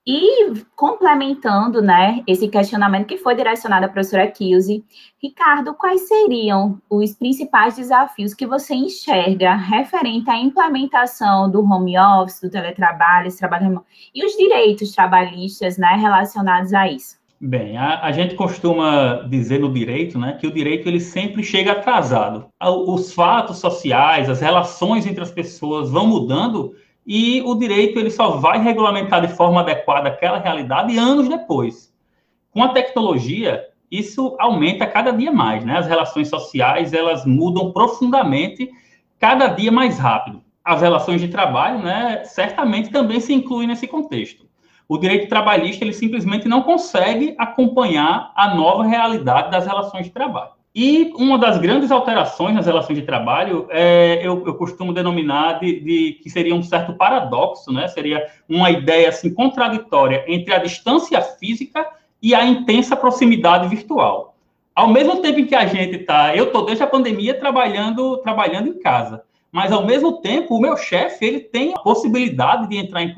[0.05, 4.85] E complementando, né, esse questionamento que foi direcionado à professora Kilze,
[5.23, 12.41] Ricardo, quais seriam os principais desafios que você enxerga referente à implementação do home office,
[12.41, 17.22] do teletrabalho, esse trabalho remoto, e os direitos trabalhistas, né, relacionados a isso?
[17.45, 21.73] Bem, a, a, gente costuma dizer no direito, né, que o direito ele sempre chega
[21.73, 22.47] atrasado.
[22.87, 28.37] Os fatos sociais, as relações entre as pessoas vão mudando e o direito ele só
[28.37, 31.93] vai regulamentar de forma adequada aquela realidade anos depois.
[32.53, 35.79] Com a tecnologia, isso aumenta cada dia mais, né?
[35.79, 38.71] As relações sociais, elas mudam profundamente
[39.19, 40.41] cada dia mais rápido.
[40.65, 44.47] As relações de trabalho, né, certamente também se incluem nesse contexto
[44.93, 50.51] o direito trabalhista ele simplesmente não consegue acompanhar a nova realidade das relações de trabalho.
[50.75, 55.81] E uma das grandes alterações nas relações de trabalho, é, eu, eu, costumo denominar de,
[55.81, 57.89] de, que seria um certo paradoxo, né?
[57.89, 61.87] Seria uma ideia assim contraditória entre a distância física
[62.21, 64.37] e a intensa proximidade virtual.
[64.75, 68.69] Ao mesmo tempo em que a gente está, eu estou desde a pandemia trabalhando, trabalhando
[68.69, 73.03] em casa, mas ao mesmo tempo o meu chefe ele tem a possibilidade de entrar
[73.03, 73.15] em,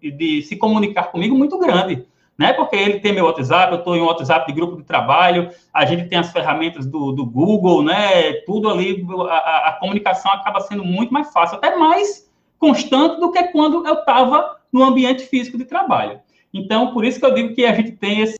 [0.00, 2.52] de se comunicar comigo muito grande, né?
[2.52, 5.84] Porque ele tem meu WhatsApp, eu estou em um WhatsApp de grupo de trabalho, a
[5.84, 8.32] gente tem as ferramentas do, do Google, né?
[8.46, 13.42] Tudo ali, a, a, comunicação acaba sendo muito mais fácil, até mais constante do que
[13.44, 16.18] quando eu estava no ambiente físico de trabalho.
[16.52, 18.38] Então, por isso que eu digo que a gente tem esse,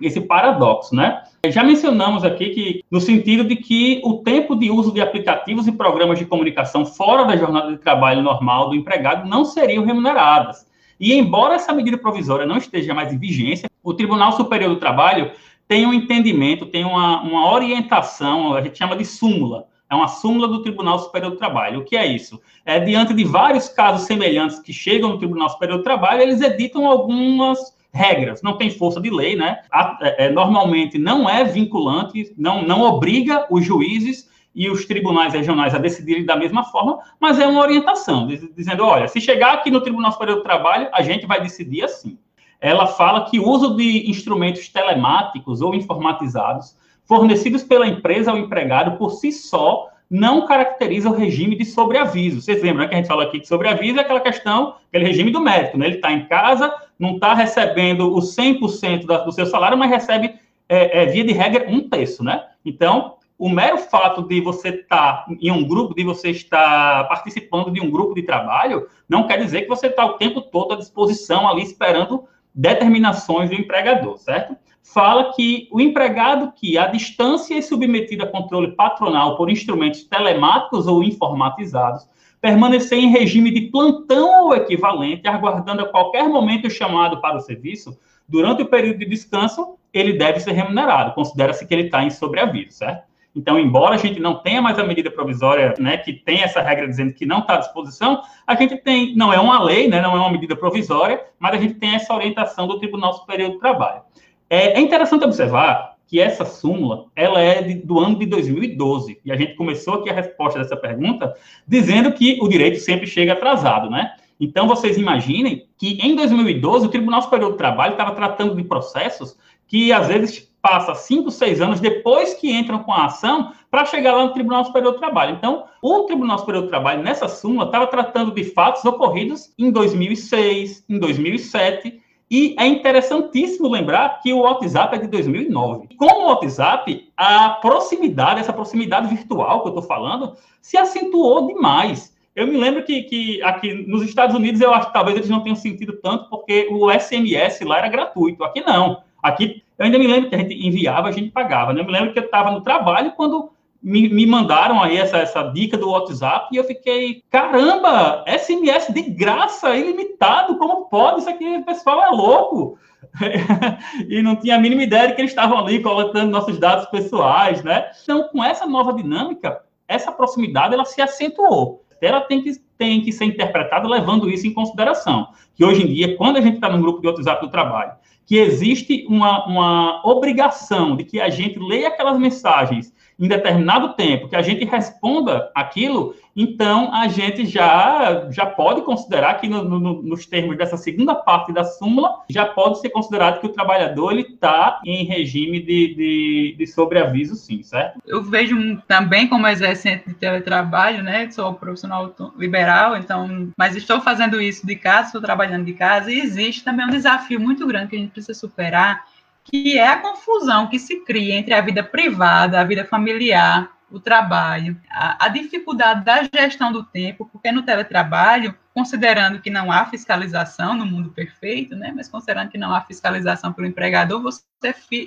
[0.00, 1.22] esse paradoxo, né?
[1.48, 5.72] Já mencionamos aqui que, no sentido de que o tempo de uso de aplicativos e
[5.72, 10.66] programas de comunicação fora da jornada de trabalho normal do empregado não seriam remuneradas.
[10.98, 15.32] E embora essa medida provisória não esteja mais em vigência, o Tribunal Superior do Trabalho
[15.66, 20.48] tem um entendimento, tem uma, uma orientação, a gente chama de súmula, é uma súmula
[20.48, 21.80] do Tribunal Superior do Trabalho.
[21.80, 22.40] O que é isso?
[22.64, 26.86] É diante de vários casos semelhantes que chegam no Tribunal Superior do Trabalho, eles editam
[26.86, 27.58] algumas
[27.92, 29.60] regras, não tem força de lei, né?
[30.00, 35.74] É, é, normalmente não é vinculante, não, não obriga os juízes e os tribunais regionais
[35.74, 39.80] a decidirem da mesma forma, mas é uma orientação, dizendo, olha, se chegar aqui no
[39.80, 42.18] Tribunal Superior do Trabalho, a gente vai decidir assim.
[42.60, 48.96] Ela fala que o uso de instrumentos telemáticos ou informatizados fornecidos pela empresa ao empregado
[48.96, 52.40] por si só não caracteriza o regime de sobreaviso.
[52.40, 55.30] Vocês lembram né, que a gente falou aqui que sobreaviso é aquela questão, aquele regime
[55.30, 55.86] do médico, né?
[55.86, 60.34] Ele está em casa, não está recebendo o 100% do seu salário, mas recebe,
[60.68, 62.44] é, é, via de regra, um terço, né?
[62.64, 67.70] Então, o mero fato de você estar tá em um grupo, de você estar participando
[67.70, 70.76] de um grupo de trabalho, não quer dizer que você está o tempo todo à
[70.78, 74.56] disposição ali esperando determinações do empregador, certo?
[74.82, 80.86] Fala que o empregado que, à distância e submetido a controle patronal por instrumentos telemáticos
[80.86, 82.08] ou informatizados,
[82.40, 87.94] permanecer em regime de plantão ou equivalente, aguardando a qualquer momento chamado para o serviço,
[88.26, 91.12] durante o período de descanso, ele deve ser remunerado.
[91.12, 93.12] Considera-se que ele está em sobreaviso, certo?
[93.34, 96.86] Então, embora a gente não tenha mais a medida provisória, né, que tem essa regra
[96.86, 100.14] dizendo que não está à disposição, a gente tem, não é uma lei, né, não
[100.14, 104.02] é uma medida provisória, mas a gente tem essa orientação do Tribunal Superior do Trabalho.
[104.48, 109.32] É, é interessante observar que essa súmula, ela é de, do ano de 2012, e
[109.32, 111.34] a gente começou aqui a resposta dessa pergunta
[111.66, 114.12] dizendo que o direito sempre chega atrasado, né?
[114.38, 119.36] Então, vocês imaginem que em 2012 o Tribunal Superior do Trabalho estava tratando de processos
[119.66, 124.14] que às vezes passa cinco, seis anos depois que entram com a ação para chegar
[124.14, 125.36] lá no Tribunal Superior do Trabalho.
[125.36, 130.86] Então, o Tribunal Superior do Trabalho, nessa súmula, estava tratando de fatos ocorridos em 2006,
[130.88, 132.00] em 2007,
[132.30, 135.88] e é interessantíssimo lembrar que o WhatsApp é de 2009.
[135.98, 142.16] Com o WhatsApp, a proximidade, essa proximidade virtual que eu estou falando, se acentuou demais.
[142.34, 145.42] Eu me lembro que, que aqui nos Estados Unidos, eu acho que talvez eles não
[145.42, 148.42] tenham sentido tanto, porque o SMS lá era gratuito.
[148.42, 149.02] Aqui não.
[149.22, 151.72] Aqui, eu ainda me lembro que a gente enviava, a gente pagava.
[151.72, 151.80] Né?
[151.80, 153.50] Eu me lembro que eu estava no trabalho quando
[153.82, 159.02] me, me, mandaram aí essa, essa dica do WhatsApp e eu fiquei, caramba, SMS de
[159.02, 161.20] graça, ilimitado, como pode?
[161.20, 162.78] Isso aqui, o pessoal é louco.
[164.08, 167.62] e não tinha a mínima ideia de que eles estavam ali coletando nossos dados pessoais,
[167.62, 167.90] né?
[168.02, 171.84] Então, com essa nova dinâmica, essa proximidade, ela se acentuou.
[172.00, 175.28] Ela tem que, tem que ser interpretada levando isso em consideração.
[175.54, 177.92] Que hoje em dia, quando a gente está num grupo de WhatsApp do trabalho
[178.26, 184.28] que existe uma, uma obrigação de que a gente leia aquelas mensagens em determinado tempo,
[184.28, 190.02] que a gente responda aquilo, então a gente já, já pode considerar que no, no,
[190.02, 194.80] nos termos dessa segunda parte da súmula, já pode ser considerado que o trabalhador está
[194.84, 198.00] em regime de, de, de, sobreaviso, sim, certo?
[198.06, 201.30] Eu vejo também como exercente de teletrabalho, né?
[201.30, 206.20] Sou profissional liberal, então, mas estou fazendo isso de casa, estou trabalhando de casa, e
[206.20, 209.04] existe também um desafio muito grande que a gente precisa superar,
[209.44, 214.00] que é a confusão que se cria entre a vida privada, a vida familiar, o
[214.00, 219.86] trabalho, a, a, dificuldade da gestão do tempo, porque no teletrabalho, considerando que não há
[219.86, 224.42] fiscalização no mundo perfeito, né, mas considerando que não há fiscalização pelo empregador, você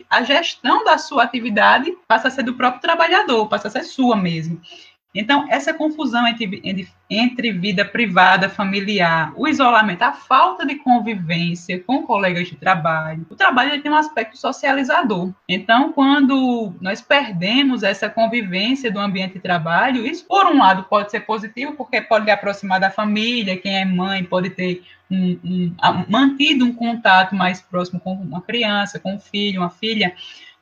[0.10, 4.16] a gestão da sua atividade passa a ser do próprio trabalhador, passa a ser sua
[4.16, 4.62] mesmo.
[5.16, 6.62] Então, essa confusão entre,
[7.10, 13.36] entre, vida privada, familiar, o isolamento, a falta de convivência com colegas de trabalho, o
[13.36, 15.34] trabalho tem um aspecto socializador.
[15.48, 21.10] Então, quando nós perdemos essa convivência do ambiente de trabalho, isso, por um lado, pode
[21.10, 25.76] ser positivo, porque pode lhe aproximar da família, quem é mãe pode ter um, um,
[26.10, 30.14] mantido um contato mais próximo com uma criança, com um filho, uma filha,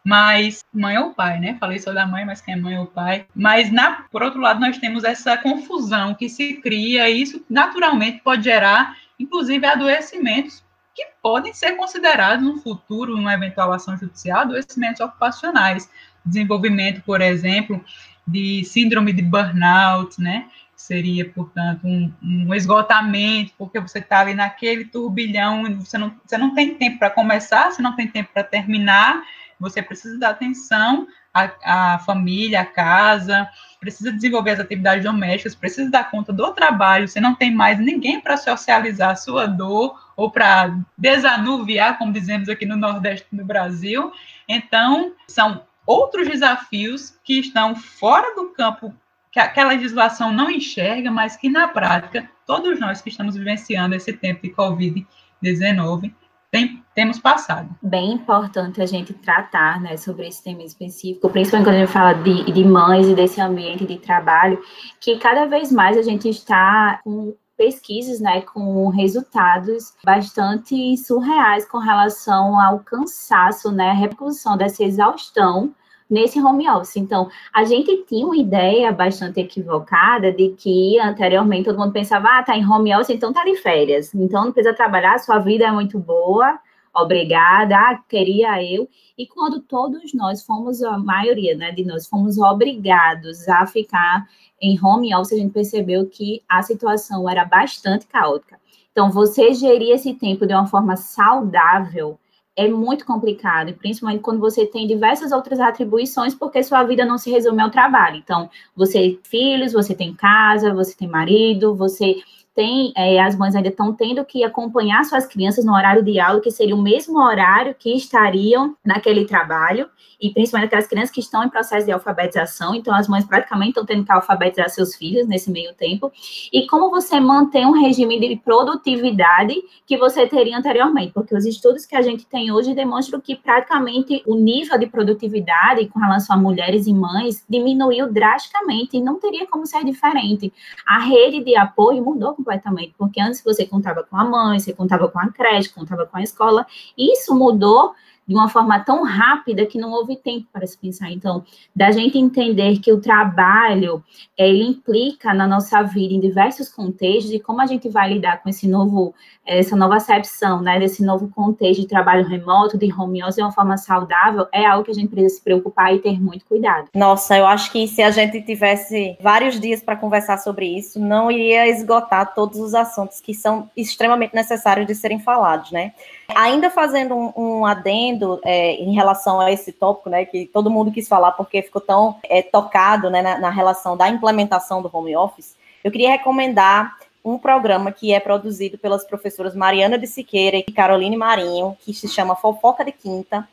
[0.05, 1.57] mas mãe ou pai, né?
[1.59, 3.25] Falei só da mãe, mas quem é mãe ou pai.
[3.33, 8.21] Mas, na, por outro lado, nós temos essa confusão que se cria, e isso naturalmente
[8.23, 10.63] pode gerar, inclusive, adoecimentos
[10.93, 15.89] que podem ser considerados no futuro, numa eventual ação judicial, adoecimentos ocupacionais.
[16.23, 17.83] Desenvolvimento, por exemplo,
[18.27, 20.45] de síndrome de burnout, né?
[20.75, 26.53] Seria, portanto, um, um esgotamento, porque você está ali naquele turbilhão, você não, você não
[26.53, 29.23] tem tempo para começar, você não tem tempo para terminar,
[29.59, 35.89] você precisa dar atenção à, à família, à casa, precisa desenvolver as atividades domésticas, precisa
[35.89, 40.31] dar conta do trabalho, você não tem mais ninguém para socializar a sua dor ou
[40.31, 44.11] para desanuviar, como dizemos aqui no Nordeste do Brasil.
[44.47, 48.93] Então, são outros desafios que estão fora do campo
[49.31, 54.13] que a legislação não enxerga, mas que na prática todos nós que estamos vivenciando esse
[54.13, 56.13] tempo de Covid-19
[56.55, 57.69] tem, temos passado.
[57.81, 62.13] Bem importante a gente tratar né, sobre esse tema específico, principalmente quando a gente fala
[62.13, 64.57] de, de mães e desse ambiente de trabalho,
[65.01, 71.77] que cada vez mais a gente está com pesquisas, né, com resultados bastante surreais com
[71.77, 75.73] relação ao cansaço, né, a repercussão dessa exaustão
[76.09, 76.97] nesse home office.
[76.97, 82.43] Então, a gente tinha uma ideia bastante equivocada de que anteriormente todo mundo pensava, ah,
[82.43, 85.71] tá em home office, então tá de férias, então não precisa trabalhar, sua vida é
[85.71, 86.59] muito boa,
[86.93, 88.87] obrigada, ah, queria eu.
[89.17, 94.27] E quando todos nós fomos, a maioria né, de nós, fomos obrigados a ficar
[94.61, 98.59] em home office, a gente percebeu que a situação era bastante caótica.
[98.91, 102.17] Então, você gerir esse tempo de uma forma saudável
[102.55, 107.29] é muito complicado, principalmente quando você tem diversas outras atribuições, porque sua vida não se
[107.29, 108.17] resume ao trabalho.
[108.17, 112.15] Então, você tem filhos, você tem casa, você tem marido, você
[112.55, 116.39] tem, é, as mães ainda estão tendo que acompanhar suas crianças no horário de aula,
[116.39, 119.89] que seria o mesmo horário que estariam naquele trabalho,
[120.21, 123.85] e principalmente aquelas crianças que estão em processo de alfabetização, então as mães praticamente estão
[123.85, 126.09] tendo que alfabetizar seus filhos nesse meio tempo,
[126.53, 129.53] e como você mantém um regime de produtividade
[129.85, 134.23] que você teria anteriormente, porque os estudos que a gente tem hoje demonstram que praticamente
[134.25, 139.45] o nível de produtividade com relação a mulheres e mães diminuiu drasticamente, e não teria
[139.47, 140.53] como ser diferente.
[140.87, 145.07] A rede de apoio mudou completamente, porque antes você contava com a mãe, você contava
[145.09, 147.95] com a creche, contava com a escola, isso mudou
[148.27, 151.11] de uma forma tão rápida que não houve tempo para se pensar.
[151.11, 151.43] Então,
[151.75, 154.03] da gente entender que o trabalho
[154.37, 158.49] ele implica na nossa vida em diversos contextos e como a gente vai lidar com
[158.49, 159.13] esse novo
[159.45, 163.51] essa nova acepção, né, desse novo contexto de trabalho remoto, de home office de uma
[163.51, 166.89] forma saudável, é algo que a gente precisa se preocupar e ter muito cuidado.
[166.95, 171.29] Nossa, eu acho que se a gente tivesse vários dias para conversar sobre isso, não
[171.29, 175.93] iria esgotar todos os assuntos que são extremamente necessários de serem falados, né?
[176.33, 180.91] Ainda fazendo um, um adendo é, em relação a esse tópico, né, que todo mundo
[180.91, 185.15] quis falar porque ficou tão é, tocado né, na, na relação da implementação do home
[185.15, 190.63] office, eu queria recomendar um programa que é produzido pelas professoras Mariana de Siqueira e
[190.63, 193.47] Caroline Marinho, que se chama Fofoca de Quinta.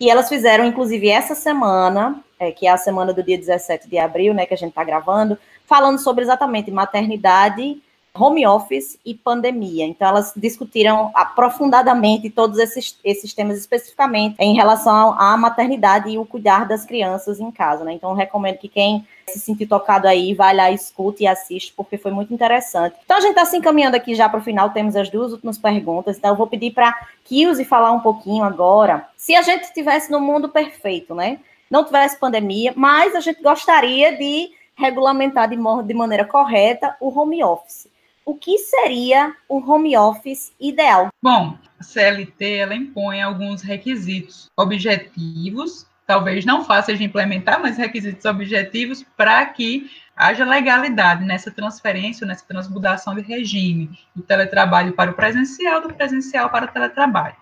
[0.00, 3.98] E elas fizeram, inclusive, essa semana, é, que é a semana do dia 17 de
[3.98, 7.80] abril, né, que a gente está gravando, falando sobre exatamente maternidade
[8.14, 9.86] home office e pandemia.
[9.86, 16.26] Então, elas discutiram aprofundadamente todos esses, esses temas, especificamente em relação à maternidade e o
[16.26, 17.84] cuidar das crianças em casa.
[17.84, 17.94] Né?
[17.94, 22.10] Então, recomendo que quem se sentir tocado aí, vai lá, escute e assiste, porque foi
[22.12, 22.96] muito interessante.
[23.02, 25.56] Então, a gente está se encaminhando aqui já para o final, temos as duas últimas
[25.56, 26.18] perguntas.
[26.18, 26.94] Então, eu vou pedir para
[27.24, 29.08] Kilze falar um pouquinho agora.
[29.16, 31.38] Se a gente estivesse no mundo perfeito, né?
[31.70, 37.42] Não tivesse pandemia, mas a gente gostaria de regulamentar de, de maneira correta o home
[37.42, 37.91] office
[38.24, 41.08] o que seria o home office ideal?
[41.22, 48.24] Bom, a CLT ela impõe alguns requisitos objetivos, talvez não fáceis de implementar, mas requisitos
[48.24, 55.14] objetivos para que haja legalidade nessa transferência, nessa transmudação de regime do teletrabalho para o
[55.14, 57.36] presencial, do presencial para o teletrabalho.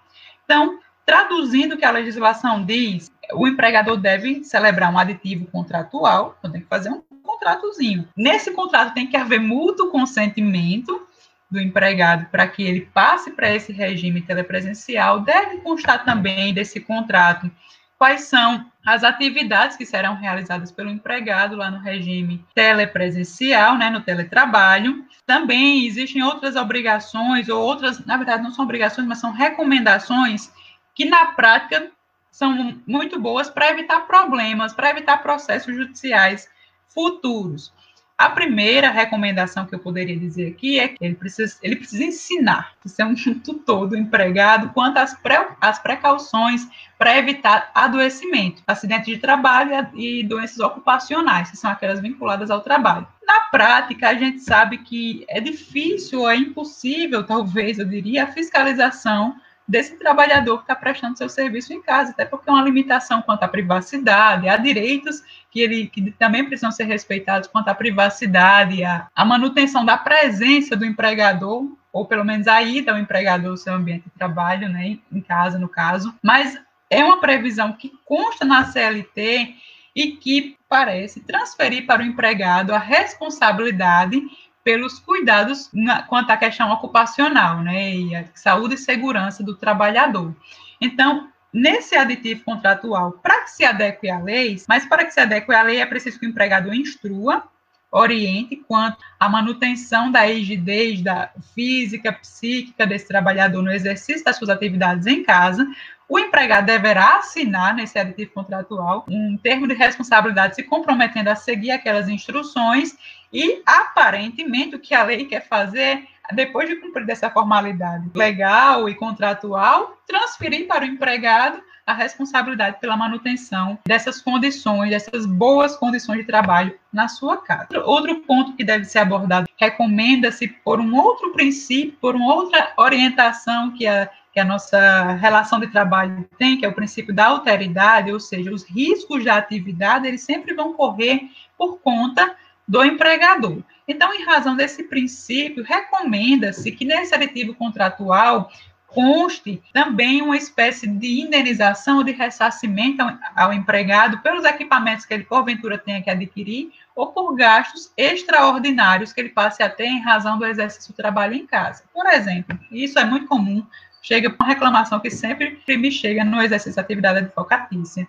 [0.44, 6.50] Então, traduzindo o que a legislação diz, o empregador deve celebrar um aditivo contratual, então
[6.50, 8.08] tem que fazer um contratozinho.
[8.16, 11.06] Nesse contrato tem que haver mútuo consentimento
[11.50, 15.20] do empregado para que ele passe para esse regime telepresencial.
[15.20, 17.50] Deve constar também desse contrato
[17.98, 24.00] quais são as atividades que serão realizadas pelo empregado lá no regime telepresencial, né, no
[24.00, 25.04] teletrabalho.
[25.26, 30.50] Também existem outras obrigações, ou outras, na verdade, não são obrigações, mas são recomendações
[30.94, 31.90] que na prática
[32.30, 36.48] são muito boas para evitar problemas, para evitar processos judiciais
[36.92, 37.72] futuros.
[38.20, 42.74] A primeira recomendação que eu poderia dizer aqui é que ele precisa, ele precisa ensinar,
[42.84, 49.16] ser um tutor do empregado quanto às, pre, às precauções para evitar adoecimento, acidente de
[49.16, 53.08] trabalho e doenças ocupacionais, que são aquelas vinculadas ao trabalho.
[53.26, 59.34] Na prática, a gente sabe que é difícil, é impossível, talvez, eu diria, a fiscalização
[59.70, 63.44] desse trabalhador que está prestando seu serviço em casa, até porque é uma limitação quanto
[63.44, 69.24] à privacidade, há direitos que, ele, que também precisam ser respeitados quanto à privacidade, a
[69.24, 74.10] manutenção da presença do empregador, ou pelo menos a ida ao empregador, seu ambiente de
[74.10, 79.54] trabalho, né, em casa, no caso, mas é uma previsão que consta na CLT
[79.94, 84.20] e que parece transferir para o empregado a responsabilidade
[84.62, 90.34] pelos cuidados na, quanto à questão ocupacional, né, e a saúde e segurança do trabalhador.
[90.80, 95.52] Então, nesse aditivo contratual, para que se adeque à lei, mas para que se adeque
[95.52, 97.44] à lei é preciso que o empregado instrua,
[97.92, 104.50] oriente quanto à manutenção da rigidez da física, psíquica desse trabalhador no exercício das suas
[104.50, 105.66] atividades em casa,
[106.10, 111.70] o empregado deverá assinar nesse aditivo contratual um termo de responsabilidade se comprometendo a seguir
[111.70, 112.96] aquelas instruções
[113.32, 118.94] e, aparentemente, o que a lei quer fazer, depois de cumprir essa formalidade legal e
[118.96, 126.24] contratual, transferir para o empregado a responsabilidade pela manutenção dessas condições, dessas boas condições de
[126.24, 127.68] trabalho na sua casa.
[127.84, 133.72] Outro ponto que deve ser abordado, recomenda-se por um outro princípio, por uma outra orientação
[133.72, 138.12] que a que a nossa relação de trabalho tem, que é o princípio da alteridade,
[138.12, 141.22] ou seja, os riscos da atividade, eles sempre vão correr
[141.58, 143.62] por conta do empregador.
[143.88, 148.50] Então, em razão desse princípio, recomenda-se que nesse aditivo contratual
[148.86, 153.02] conste também uma espécie de indenização ou de ressarcimento
[153.36, 159.20] ao, empregado pelos equipamentos que ele porventura tenha que adquirir ou por gastos extraordinários que
[159.20, 161.84] ele passe a ter em razão do exercício do trabalho em casa.
[161.92, 163.64] Por exemplo, isso é muito comum,
[164.02, 168.06] chega uma reclamação que sempre me chega no exercício da atividade advocatícia.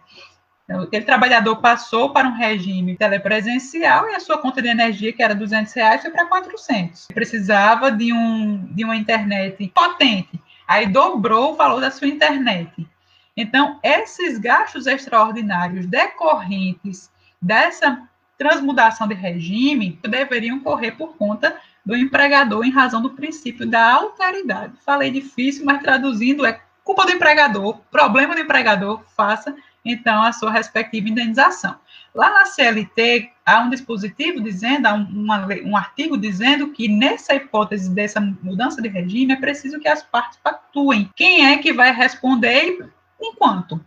[0.64, 5.22] Então, aquele trabalhador passou para um regime telepresencial e a sua conta de energia, que
[5.22, 7.10] era 200 reais, foi para 400.
[7.10, 10.40] Ele precisava de, um, de uma internet potente
[10.72, 12.88] aí dobrou o valor da sua internet.
[13.36, 17.12] Então, esses gastos extraordinários decorrentes
[17.42, 23.94] dessa transmudação de regime deveriam correr por conta do empregador em razão do princípio da
[23.94, 24.74] alteridade.
[24.86, 30.52] Falei difícil, mas traduzindo é culpa do empregador, problema do empregador, faça então a sua
[30.52, 31.76] respectiva indenização.
[32.14, 37.90] Lá na CLT, há um dispositivo dizendo, há uma, um artigo dizendo que nessa hipótese
[37.90, 41.10] dessa mudança de regime é preciso que as partes pactuem.
[41.16, 43.84] Quem é que vai responder e enquanto?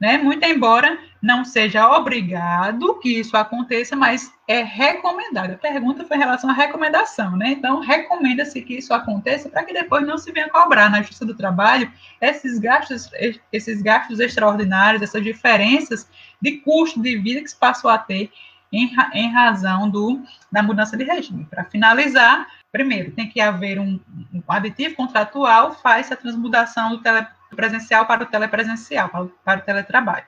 [0.00, 0.18] Né?
[0.18, 5.52] Muito embora não seja obrigado que isso aconteça, mas é recomendado.
[5.52, 7.52] A pergunta foi em relação à recomendação, né?
[7.52, 11.34] Então, recomenda-se que isso aconteça para que depois não se venha cobrar na Justiça do
[11.34, 11.90] Trabalho
[12.20, 13.08] esses gastos,
[13.52, 16.08] esses gastos extraordinários, essas diferenças
[16.42, 18.30] de custo de vida que se passou a ter
[18.74, 20.20] em, em razão do,
[20.50, 21.46] da mudança de regime.
[21.46, 24.00] Para finalizar, primeiro, tem que haver um,
[24.32, 29.60] um aditivo contratual, faz a transmudação do tele, presencial para o telepresencial, para o, para
[29.60, 30.24] o teletrabalho.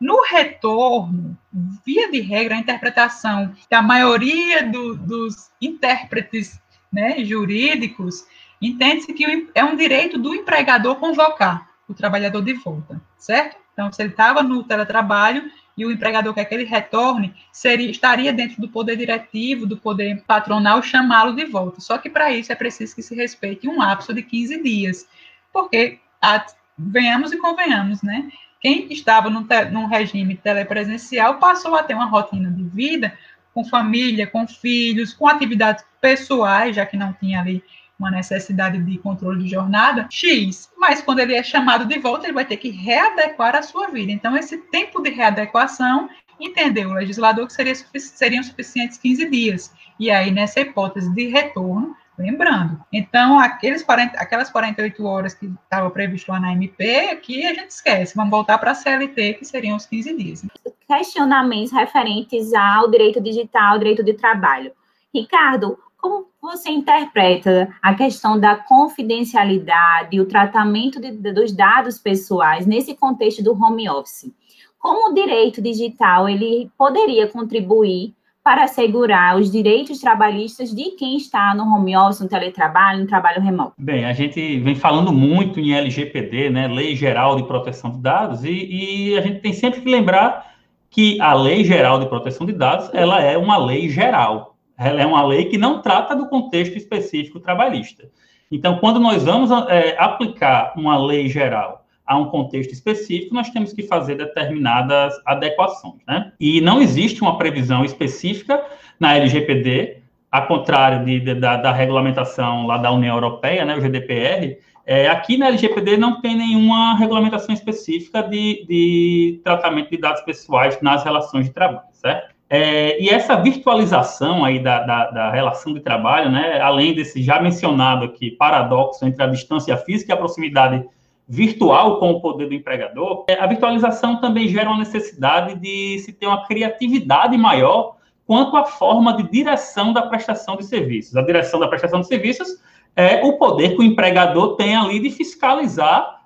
[0.00, 1.38] No retorno,
[1.84, 6.60] via de regra, a interpretação da maioria do, dos intérpretes
[6.92, 8.26] né, jurídicos
[8.60, 13.56] entende-se que é um direito do empregador convocar o trabalhador de volta, certo?
[13.72, 18.32] Então, se ele estava no teletrabalho e o empregador quer que ele retorne, seria, estaria
[18.32, 21.80] dentro do poder diretivo, do poder patronal, chamá-lo de volta.
[21.80, 25.08] Só que para isso é preciso que se respeite um lapso de 15 dias,
[25.52, 26.44] porque a,
[26.78, 28.30] venhamos e convenhamos, né?
[28.60, 33.12] Quem estava num, te, num regime telepresencial passou a ter uma rotina de vida
[33.52, 37.62] com família, com filhos, com atividades pessoais, já que não tinha ali
[37.98, 40.70] uma necessidade de controle de jornada, X.
[40.76, 44.10] Mas quando ele é chamado de volta, ele vai ter que readequar a sua vida.
[44.10, 46.08] Então, esse tempo de readequação,
[46.40, 49.72] entendeu o legislador que seria, seriam suficientes 15 dias.
[50.00, 52.80] E aí, nessa hipótese de retorno, lembrando.
[52.92, 57.70] Então, aqueles 40, aquelas 48 horas que estava previsto lá na MP, aqui a gente
[57.70, 58.14] esquece.
[58.16, 60.46] Vamos voltar para a CLT, que seriam os 15 dias.
[60.86, 64.72] Questionamentos referentes ao direito digital, direito de trabalho.
[65.14, 72.94] Ricardo, como você interpreta a questão da confidencialidade, o tratamento de, dos dados pessoais nesse
[72.94, 74.32] contexto do home office?
[74.78, 81.54] Como o direito digital ele poderia contribuir para assegurar os direitos trabalhistas de quem está
[81.54, 83.74] no home office, no teletrabalho, no trabalho remoto?
[83.78, 88.44] Bem, a gente vem falando muito em LGPD, né, Lei Geral de Proteção de Dados,
[88.44, 90.52] e, e a gente tem sempre que lembrar
[90.90, 95.06] que a Lei Geral de Proteção de Dados, ela é uma lei geral, ela é
[95.06, 98.08] uma lei que não trata do contexto específico trabalhista.
[98.50, 103.72] Então, quando nós vamos é, aplicar uma lei geral a um contexto específico, nós temos
[103.72, 106.32] que fazer determinadas adequações, né?
[106.38, 108.62] E não existe uma previsão específica
[108.98, 109.98] na LGPD,
[110.30, 115.08] a contrário de, de, da, da, regulamentação lá da União Europeia, né, o GDPR, é,
[115.08, 121.04] aqui na LGPD não tem nenhuma regulamentação específica de, de tratamento de dados pessoais nas
[121.04, 122.32] relações de trabalho, certo?
[122.48, 127.40] É, e essa virtualização aí da, da, da, relação de trabalho, né, além desse já
[127.40, 130.84] mencionado aqui paradoxo entre a distância física e a proximidade
[131.32, 136.12] virtual com o poder do empregador, é, a virtualização também gera uma necessidade de se
[136.12, 141.16] ter uma criatividade maior quanto à forma de direção da prestação de serviços.
[141.16, 142.62] A direção da prestação de serviços
[142.94, 146.20] é o poder que o empregador tem ali de fiscalizar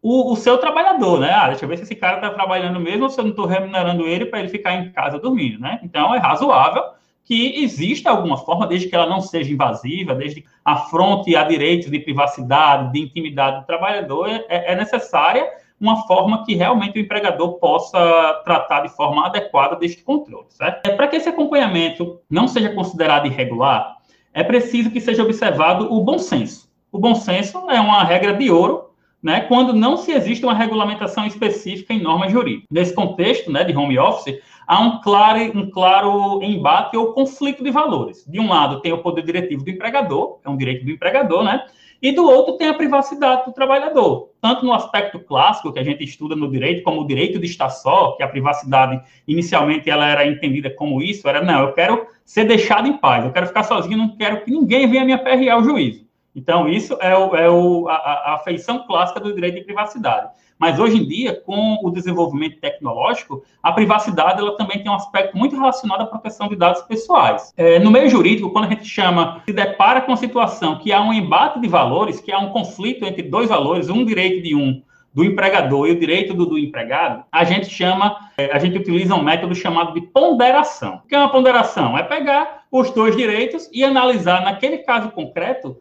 [0.00, 1.32] o, o seu trabalhador, né?
[1.32, 4.06] Ah, deixa eu ver se esse cara está trabalhando mesmo se eu não estou remunerando
[4.06, 5.80] ele para ele ficar em casa dormindo, né?
[5.82, 6.84] Então, é razoável
[7.24, 11.90] que exista alguma forma, desde que ela não seja invasiva, desde que afronte a direitos
[11.90, 15.48] de privacidade, de intimidade do trabalhador, é, é necessária
[15.80, 20.86] uma forma que realmente o empregador possa tratar de forma adequada deste controle, certo?
[20.86, 23.96] É, Para que esse acompanhamento não seja considerado irregular,
[24.32, 26.70] é preciso que seja observado o bom senso.
[26.90, 28.90] O bom senso é uma regra de ouro,
[29.22, 32.66] né, quando não se existe uma regulamentação específica em norma jurídica.
[32.70, 37.70] Nesse contexto né, de home office, há um claro, um claro embate ou conflito de
[37.70, 38.24] valores.
[38.26, 41.64] De um lado, tem o poder diretivo do empregador, é um direito do empregador, né?
[42.02, 46.02] e do outro tem a privacidade do trabalhador, tanto no aspecto clássico que a gente
[46.02, 50.26] estuda no direito, como o direito de estar só, que a privacidade inicialmente ela era
[50.26, 53.96] entendida como isso, era não, eu quero ser deixado em paz, eu quero ficar sozinho,
[53.96, 56.04] não quero que ninguém venha me aperrear o juízo.
[56.34, 60.28] Então, isso é, o, é o, a, a feição clássica do direito de privacidade.
[60.58, 65.36] Mas hoje em dia, com o desenvolvimento tecnológico, a privacidade ela também tem um aspecto
[65.36, 67.52] muito relacionado à proteção de dados pessoais.
[67.56, 71.02] É, no meio jurídico, quando a gente chama, se depara com a situação que há
[71.02, 74.80] um embate de valores, que há um conflito entre dois valores, um direito de um
[75.12, 79.14] do empregador e o direito do, do, empregado, a gente chama, é, a gente utiliza
[79.14, 81.02] um método chamado de ponderação.
[81.04, 81.98] O que é uma ponderação?
[81.98, 85.76] É pegar os dois direitos e analisar naquele caso concreto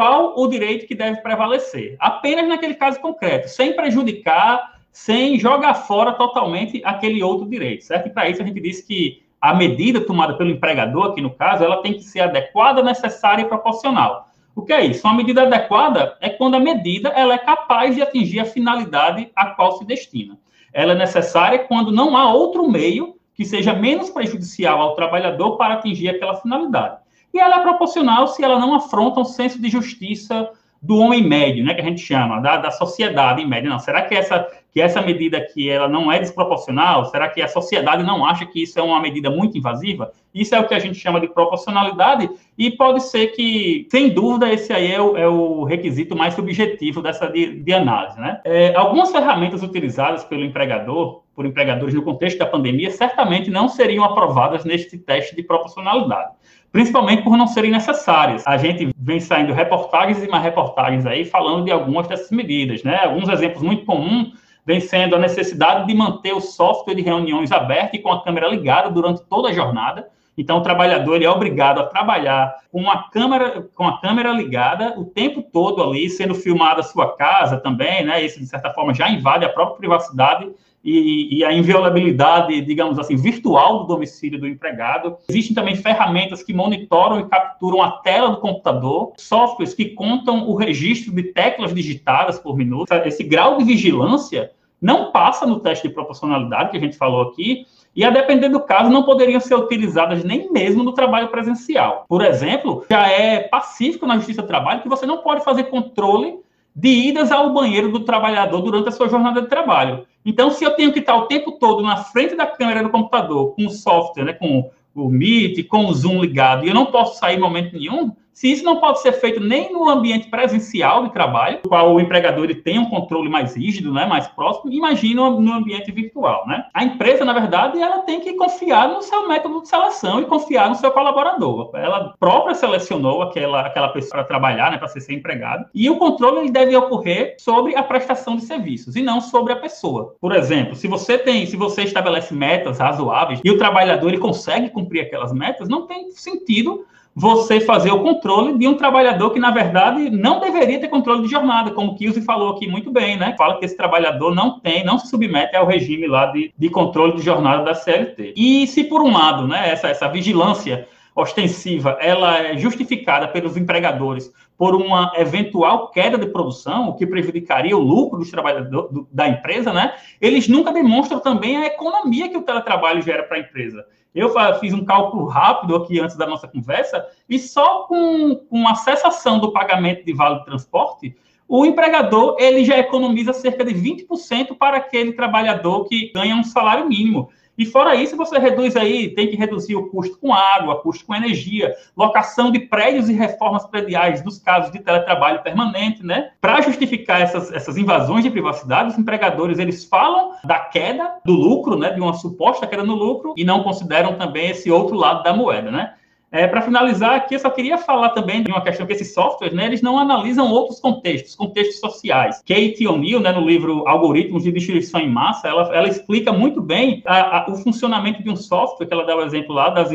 [0.00, 1.94] qual o direito que deve prevalecer.
[1.98, 8.06] Apenas naquele caso concreto, sem prejudicar, sem jogar fora totalmente aquele outro direito, certo?
[8.06, 11.62] E para isso a gente disse que a medida tomada pelo empregador, aqui no caso,
[11.62, 14.24] ela tem que ser adequada, necessária e proporcional.
[14.56, 15.06] O que é isso?
[15.06, 19.50] Uma medida adequada é quando a medida ela é capaz de atingir a finalidade a
[19.50, 20.38] qual se destina.
[20.72, 25.74] Ela é necessária quando não há outro meio que seja menos prejudicial ao trabalhador para
[25.74, 27.00] atingir aquela finalidade.
[27.32, 30.50] E ela é proporcional se ela não afronta um senso de justiça
[30.82, 33.68] do homem médio, né, que a gente chama, da, da sociedade média.
[33.68, 37.04] Não, será que essa, que essa medida aqui ela não é desproporcional?
[37.06, 40.10] Será que a sociedade não acha que isso é uma medida muito invasiva?
[40.34, 44.50] Isso é o que a gente chama de proporcionalidade e pode ser que, sem dúvida,
[44.50, 48.40] esse aí é o, é o requisito mais subjetivo dessa de, de análise, né?
[48.44, 54.04] É, algumas ferramentas utilizadas pelo empregador, por empregadores no contexto da pandemia, certamente não seriam
[54.04, 56.30] aprovadas neste teste de proporcionalidade
[56.72, 58.46] principalmente por não serem necessárias.
[58.46, 63.04] A gente vem saindo reportagens e mais reportagens aí falando de algumas dessas medidas, né?
[63.04, 64.32] Alguns exemplos muito comuns
[64.64, 68.48] vem sendo a necessidade de manter o software de reuniões aberto e com a câmera
[68.48, 70.08] ligada durante toda a jornada.
[70.38, 74.94] Então, o trabalhador ele é obrigado a trabalhar com a câmera, com a câmera ligada
[74.98, 78.24] o tempo todo ali, sendo filmada a sua casa também, né?
[78.24, 80.48] Isso, de certa forma, já invade a própria privacidade
[80.82, 85.16] e, e, a inviolabilidade, digamos assim, virtual do domicílio do empregado.
[85.28, 90.54] Existem também ferramentas que monitoram e capturam a tela do computador, softwares que contam o
[90.54, 92.90] registro de teclas digitadas por minuto.
[92.92, 97.66] Esse grau de vigilância não passa no teste de proporcionalidade que a gente falou aqui,
[97.94, 102.04] e a depender do caso, não poderiam ser utilizadas nem mesmo no trabalho presencial.
[102.08, 106.38] Por exemplo, já é pacífico na Justiça do Trabalho que você não pode fazer controle
[106.74, 110.06] de idas ao banheiro do trabalhador durante a sua jornada de trabalho.
[110.24, 113.54] Então, se eu tenho que estar o tempo todo na frente da câmera do computador,
[113.54, 117.18] com o software, né, com o Meet, com o Zoom ligado, e eu não posso
[117.18, 121.12] sair em momento nenhum, se isso não pode ser feito nem no ambiente presencial de
[121.12, 125.92] trabalho, qual o empregador tem um controle mais rígido, né, mais próximo, imagina no ambiente
[125.92, 126.64] virtual, né?
[126.72, 130.70] A empresa, na verdade, ela tem que confiar no seu método de seleção e confiar
[130.70, 131.70] no seu colaborador.
[131.74, 135.98] Ela própria selecionou aquela, aquela pessoa para trabalhar, né, para ser, ser empregado, e o
[135.98, 140.14] controle ele deve ocorrer sobre a prestação de serviços e não sobre a pessoa.
[140.18, 144.70] Por exemplo, se você tem, se você estabelece metas razoáveis e o trabalhador ele consegue
[144.70, 146.86] cumprir aquelas metas, não tem sentido
[147.20, 151.28] você fazer o controle de um trabalhador que, na verdade, não deveria ter controle de
[151.28, 153.34] jornada, como o Kilse falou aqui muito bem, né?
[153.36, 157.16] Fala que esse trabalhador não tem, não se submete ao regime lá de, de controle
[157.16, 158.32] de jornada da CLT.
[158.34, 164.32] E se, por um lado, né, essa, essa vigilância ostensiva ela é justificada pelos empregadores
[164.56, 169.72] por uma eventual queda de produção, o que prejudicaria o lucro dos trabalhadores da empresa,
[169.72, 169.94] né?
[170.20, 173.84] Eles nunca demonstram também a economia que o teletrabalho gera para a empresa.
[174.14, 178.74] Eu fiz um cálculo rápido aqui antes da nossa conversa, e só com, com a
[178.74, 181.16] cessação do pagamento de vale de transporte,
[181.48, 186.88] o empregador ele já economiza cerca de 20% para aquele trabalhador que ganha um salário
[186.88, 187.30] mínimo.
[187.60, 191.14] E fora isso, você reduz aí, tem que reduzir o custo com água, custo com
[191.14, 196.30] energia, locação de prédios e reformas prediais nos casos de teletrabalho permanente, né?
[196.40, 201.76] Para justificar essas, essas invasões de privacidade, os empregadores eles falam da queda do lucro,
[201.76, 201.90] né?
[201.90, 205.70] De uma suposta queda no lucro e não consideram também esse outro lado da moeda,
[205.70, 205.92] né?
[206.32, 209.52] É, Para finalizar aqui, eu só queria falar também de uma questão que esses softwares,
[209.52, 212.40] né, eles não analisam outros contextos, contextos sociais.
[212.46, 217.02] Kate O'Neill, né, no livro Algoritmos de Distribuição em Massa, ela, ela explica muito bem
[217.04, 219.90] a, a, o funcionamento de um software, que ela dá o exemplo lá das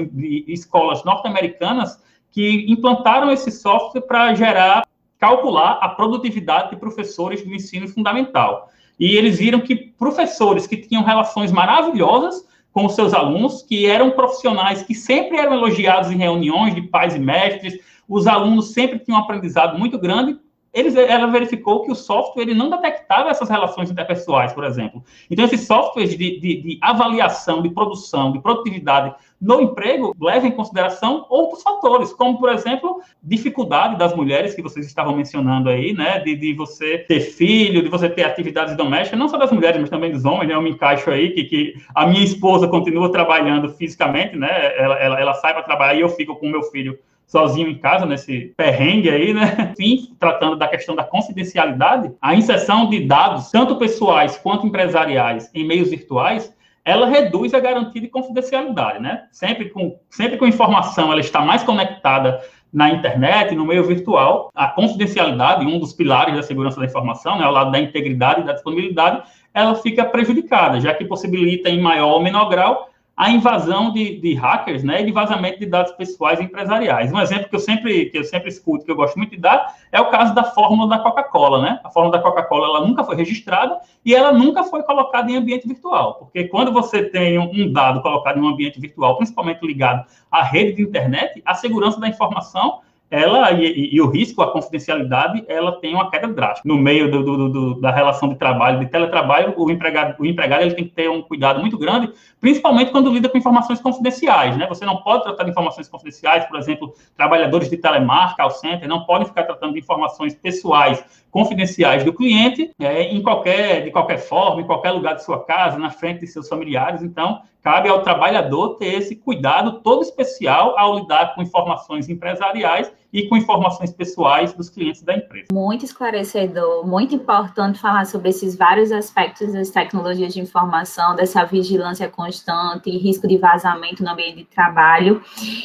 [0.46, 4.86] escolas norte-americanas, que implantaram esse software para gerar,
[5.18, 8.70] calcular a produtividade de professores do ensino fundamental.
[9.00, 14.12] E eles viram que professores que tinham relações maravilhosas com os seus alunos, que eram
[14.12, 19.18] profissionais que sempre eram elogiados em reuniões de pais e mestres, os alunos sempre tinham
[19.18, 20.38] um aprendizado muito grande,
[20.74, 25.02] eles, ela verificou que o software ele não detectava essas relações interpessoais, por exemplo.
[25.32, 30.52] Então, esses softwares de, de, de avaliação, de produção, de produtividade no emprego levam em
[30.52, 36.20] consideração outros fatores, como, por exemplo, dificuldade das mulheres que vocês estavam mencionando aí, né?
[36.20, 39.90] De, de você ter filho, de você ter atividades domésticas, não só das mulheres, mas
[39.90, 40.56] também dos homens, né?
[40.56, 44.74] Eu me encaixo aí que, que a minha esposa continua trabalhando fisicamente, né?
[44.78, 47.78] Ela, ela, ela sai para trabalhar e eu fico com o meu filho sozinho em
[47.78, 49.74] casa, nesse perrengue aí, né?
[49.78, 55.66] Enfim, tratando da questão da confidencialidade, a inserção de dados, tanto pessoais quanto empresariais, em
[55.66, 56.55] meios virtuais,
[56.86, 59.24] ela reduz a garantia de confidencialidade, né?
[59.32, 62.40] Sempre com, sempre com informação, ela está mais conectada
[62.72, 67.46] na internet, no meio virtual, a confidencialidade, um dos pilares da segurança da informação, né,
[67.46, 69.24] ao lado da integridade e da disponibilidade,
[69.54, 74.34] ela fica prejudicada, já que possibilita em maior ou menor grau a invasão de, de,
[74.34, 77.14] hackers, né, e de vazamento de dados pessoais empresariais.
[77.14, 79.74] Um exemplo que eu sempre que eu sempre escuto, que eu gosto muito de dar,
[79.92, 81.80] é o caso da fórmula da Coca-Cola, né?
[81.84, 85.68] A fórmula da Coca-Cola ela nunca foi registrada e ela nunca foi colocada em ambiente
[85.68, 90.44] virtual, porque quando você tem um dado colocado em um ambiente virtual, principalmente ligado à
[90.44, 95.80] rede de internet, a segurança da informação ela e, e, o risco, a confidencialidade, ela
[95.80, 96.68] tem uma queda drástica.
[96.68, 100.64] No meio do, do, do, da relação de trabalho, de teletrabalho, o empregado, o empregado
[100.64, 104.66] ele tem que ter um cuidado muito grande, principalmente quando lida com informações confidenciais, né?
[104.68, 109.06] Você não pode tratar de informações confidenciais, por exemplo, trabalhadores de telemarca, call center, não
[109.06, 111.04] podem ficar tratando de informações pessoais
[111.36, 115.78] confidenciais do cliente é, em qualquer, de qualquer forma, em qualquer lugar de sua casa,
[115.78, 117.04] na frente de seus familiares.
[117.04, 123.30] Então, cabe ao trabalhador ter esse cuidado todo especial ao lidar com informações empresariais e
[123.30, 125.46] com informações pessoais dos clientes da empresa.
[125.54, 132.10] Muito esclarecedor, muito importante falar sobre esses vários aspectos das tecnologias de informação, dessa vigilância
[132.10, 135.22] constante, risco de vazamento no ambiente de trabalho.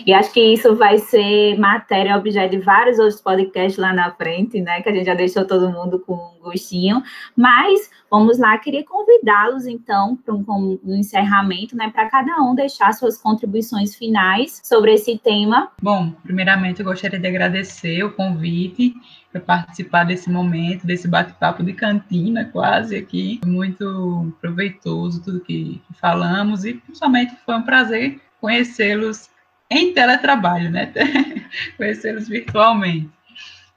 [0.06, 4.60] E acho que isso vai ser matéria objeto de vários outros podcasts lá na frente,
[4.60, 4.80] né?
[4.80, 7.02] Que a gente já deixou todo mundo com um gostinho.
[7.34, 11.90] Mas vamos lá, queria convidá-los então para um, um encerramento, né?
[11.90, 15.72] Para cada um deixar suas contribuições finais sobre esse tema.
[15.82, 18.94] Bom, primeiramente eu gostaria de agradecer o convite
[19.32, 23.40] para participar desse momento, desse bate-papo de cantina quase aqui.
[23.46, 29.30] Muito proveitoso tudo que, falamos e principalmente foi um prazer conhecê-los
[29.70, 30.92] em teletrabalho, né?
[31.76, 33.10] conhecê-los virtualmente.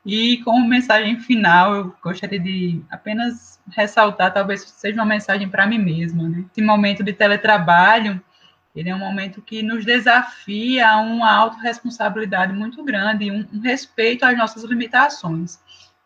[0.06, 5.78] E como mensagem final, eu gostaria de apenas ressaltar, talvez seja uma mensagem para mim
[5.78, 6.44] mesma, né?
[6.52, 8.22] Esse momento de teletrabalho
[8.76, 14.24] ele é um momento que nos desafia a uma autorresponsabilidade muito grande, um, um respeito
[14.26, 15.60] às nossas limitações.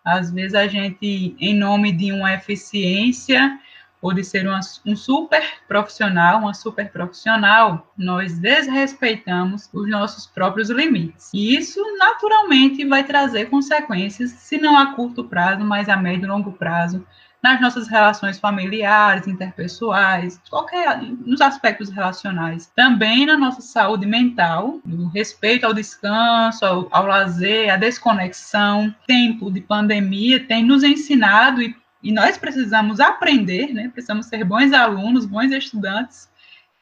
[0.03, 3.59] Às vezes a gente, em nome de uma eficiência
[4.01, 10.69] ou de ser uma, um super profissional, uma super profissional, nós desrespeitamos os nossos próprios
[10.69, 11.31] limites.
[11.33, 16.29] E isso naturalmente vai trazer consequências, se não a curto prazo, mas a médio e
[16.29, 17.05] longo prazo,
[17.41, 25.07] nas nossas relações familiares, interpessoais, qualquer nos aspectos relacionais, também na nossa saúde mental, no
[25.07, 28.93] respeito ao descanso, ao, ao lazer, à desconexão.
[29.05, 33.89] Tempo de pandemia tem nos ensinado e, e nós precisamos aprender, né?
[33.93, 36.27] Precisamos ser bons alunos, bons estudantes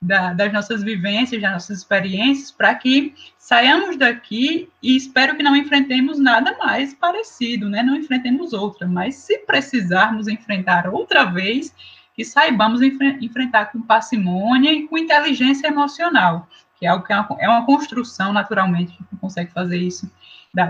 [0.06, 5.56] da, das nossas vivências, das nossas experiências, para que saiamos daqui e espero que não
[5.56, 7.82] enfrentemos nada mais parecido, né?
[7.82, 11.76] Não enfrentemos outra, mas se precisarmos enfrentar outra vez,
[12.16, 16.48] que saibamos enfre enfrentar com parcimônia e com inteligência emocional,
[16.80, 20.10] que é algo que é uma, é uma construção, naturalmente, gente não consegue fazer isso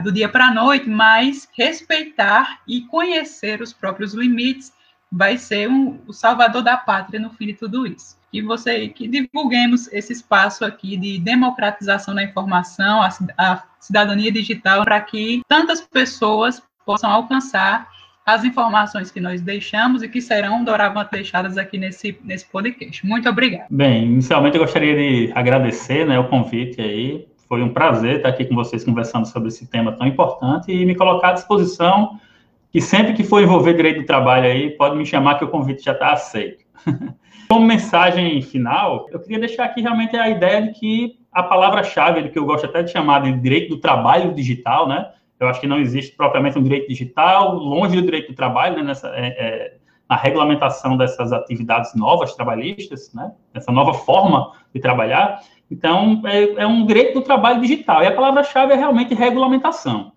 [0.04, 4.74] do dia para a noite, mas respeitar e conhecer os próprios limites
[5.16, 9.08] vai ser um, o salvador da pátria no fim de tudo isso que você que
[9.08, 15.80] divulguemos esse espaço aqui de democratização da informação, a, a cidadania digital, para que tantas
[15.80, 17.88] pessoas possam alcançar
[18.26, 23.06] as informações que nós deixamos e que serão doravante deixadas aqui nesse, nesse podcast.
[23.06, 23.68] Muito obrigada.
[23.70, 27.26] Bem, inicialmente eu gostaria de agradecer né, o convite aí.
[27.48, 30.96] Foi um prazer estar aqui com vocês conversando sobre esse tema tão importante e me
[30.96, 32.20] colocar à disposição
[32.76, 35.82] que sempre que for envolver direito do trabalho aí, pode me chamar que o convite
[35.82, 36.66] já está aceito.
[37.48, 42.38] Como mensagem final, eu queria deixar aqui realmente a ideia de que a palavra-chave, que
[42.38, 45.10] eu gosto até de chamar de direito do trabalho digital, né?
[45.40, 48.84] Eu acho que não existe propriamente um direito digital, longe do direito do trabalho, né?
[48.84, 49.74] Nessa, é, é,
[50.10, 53.32] na regulamentação dessas atividades novas trabalhistas, né?
[53.54, 55.40] Essa nova forma de trabalhar.
[55.72, 58.04] Então, é, é um direito do trabalho digital.
[58.04, 60.12] E a palavra-chave é realmente regulamentação.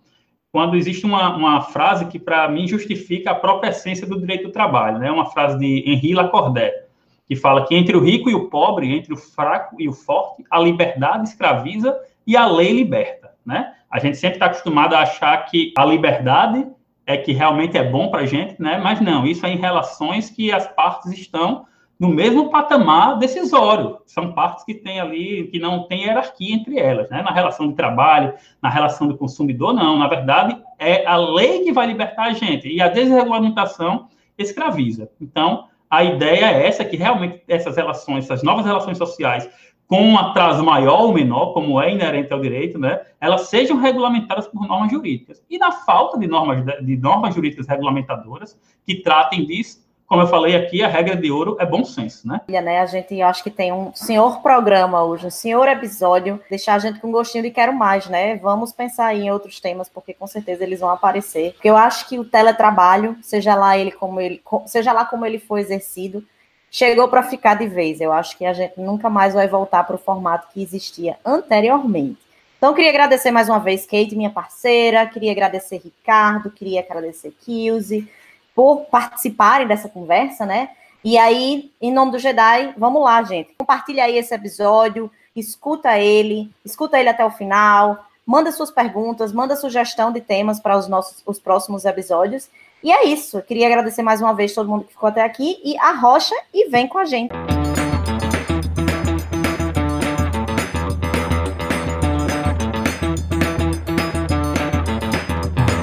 [0.50, 4.52] Quando existe uma, uma frase que, para mim, justifica a própria essência do direito do
[4.52, 5.10] trabalho, né?
[5.10, 6.88] Uma frase de Henri Lacordaire
[7.28, 10.42] que fala que entre o rico e o pobre, entre o fraco e o forte,
[10.50, 11.94] a liberdade escraviza
[12.26, 13.74] e a lei liberta, né?
[13.90, 16.66] A gente sempre está acostumado a achar que a liberdade
[17.06, 18.78] é que realmente é bom para a gente, né?
[18.78, 21.66] Mas não, isso é em relações que as partes estão
[21.98, 23.98] no mesmo patamar decisório.
[24.06, 27.22] São partes que têm ali, que não tem hierarquia entre elas, né?
[27.22, 29.98] Na relação de trabalho, na relação do consumidor, não.
[29.98, 32.68] Na verdade, é a lei que vai libertar a gente.
[32.68, 35.10] E a desregulamentação escraviza.
[35.20, 39.48] Então, a ideia é essa, que realmente essas relações, essas novas relações sociais,
[39.88, 44.46] com um atraso maior ou menor, como é inerente ao direito, né, elas sejam regulamentadas
[44.46, 45.42] por normas jurídicas.
[45.48, 50.56] E na falta de normas, de normas jurídicas regulamentadoras que tratem disso, como eu falei
[50.56, 52.40] aqui, a regra de ouro é bom senso, né?
[52.62, 52.80] né?
[52.80, 56.98] A gente acho que tem um senhor programa hoje, um senhor episódio, deixar a gente
[56.98, 58.36] com gostinho de quero mais, né?
[58.36, 61.52] Vamos pensar em outros temas, porque com certeza eles vão aparecer.
[61.52, 65.38] Porque eu acho que o teletrabalho, seja lá ele como ele, seja lá como ele
[65.38, 66.24] for exercido,
[66.70, 68.00] chegou para ficar de vez.
[68.00, 72.18] Eu acho que a gente nunca mais vai voltar para o formato que existia anteriormente.
[72.56, 78.10] Então, queria agradecer mais uma vez, Kate, minha parceira, queria agradecer Ricardo, queria agradecer Kilze,
[78.58, 80.70] por participarem dessa conversa, né?
[81.04, 83.54] E aí, em nome do Jedi, vamos lá, gente.
[83.56, 89.54] Compartilha aí esse episódio, escuta ele, escuta ele até o final, manda suas perguntas, manda
[89.54, 92.50] sugestão de temas para os nossos os próximos episódios.
[92.82, 93.38] E é isso.
[93.38, 96.34] Eu queria agradecer mais uma vez todo mundo que ficou até aqui e a Rocha
[96.52, 97.57] e vem com a gente.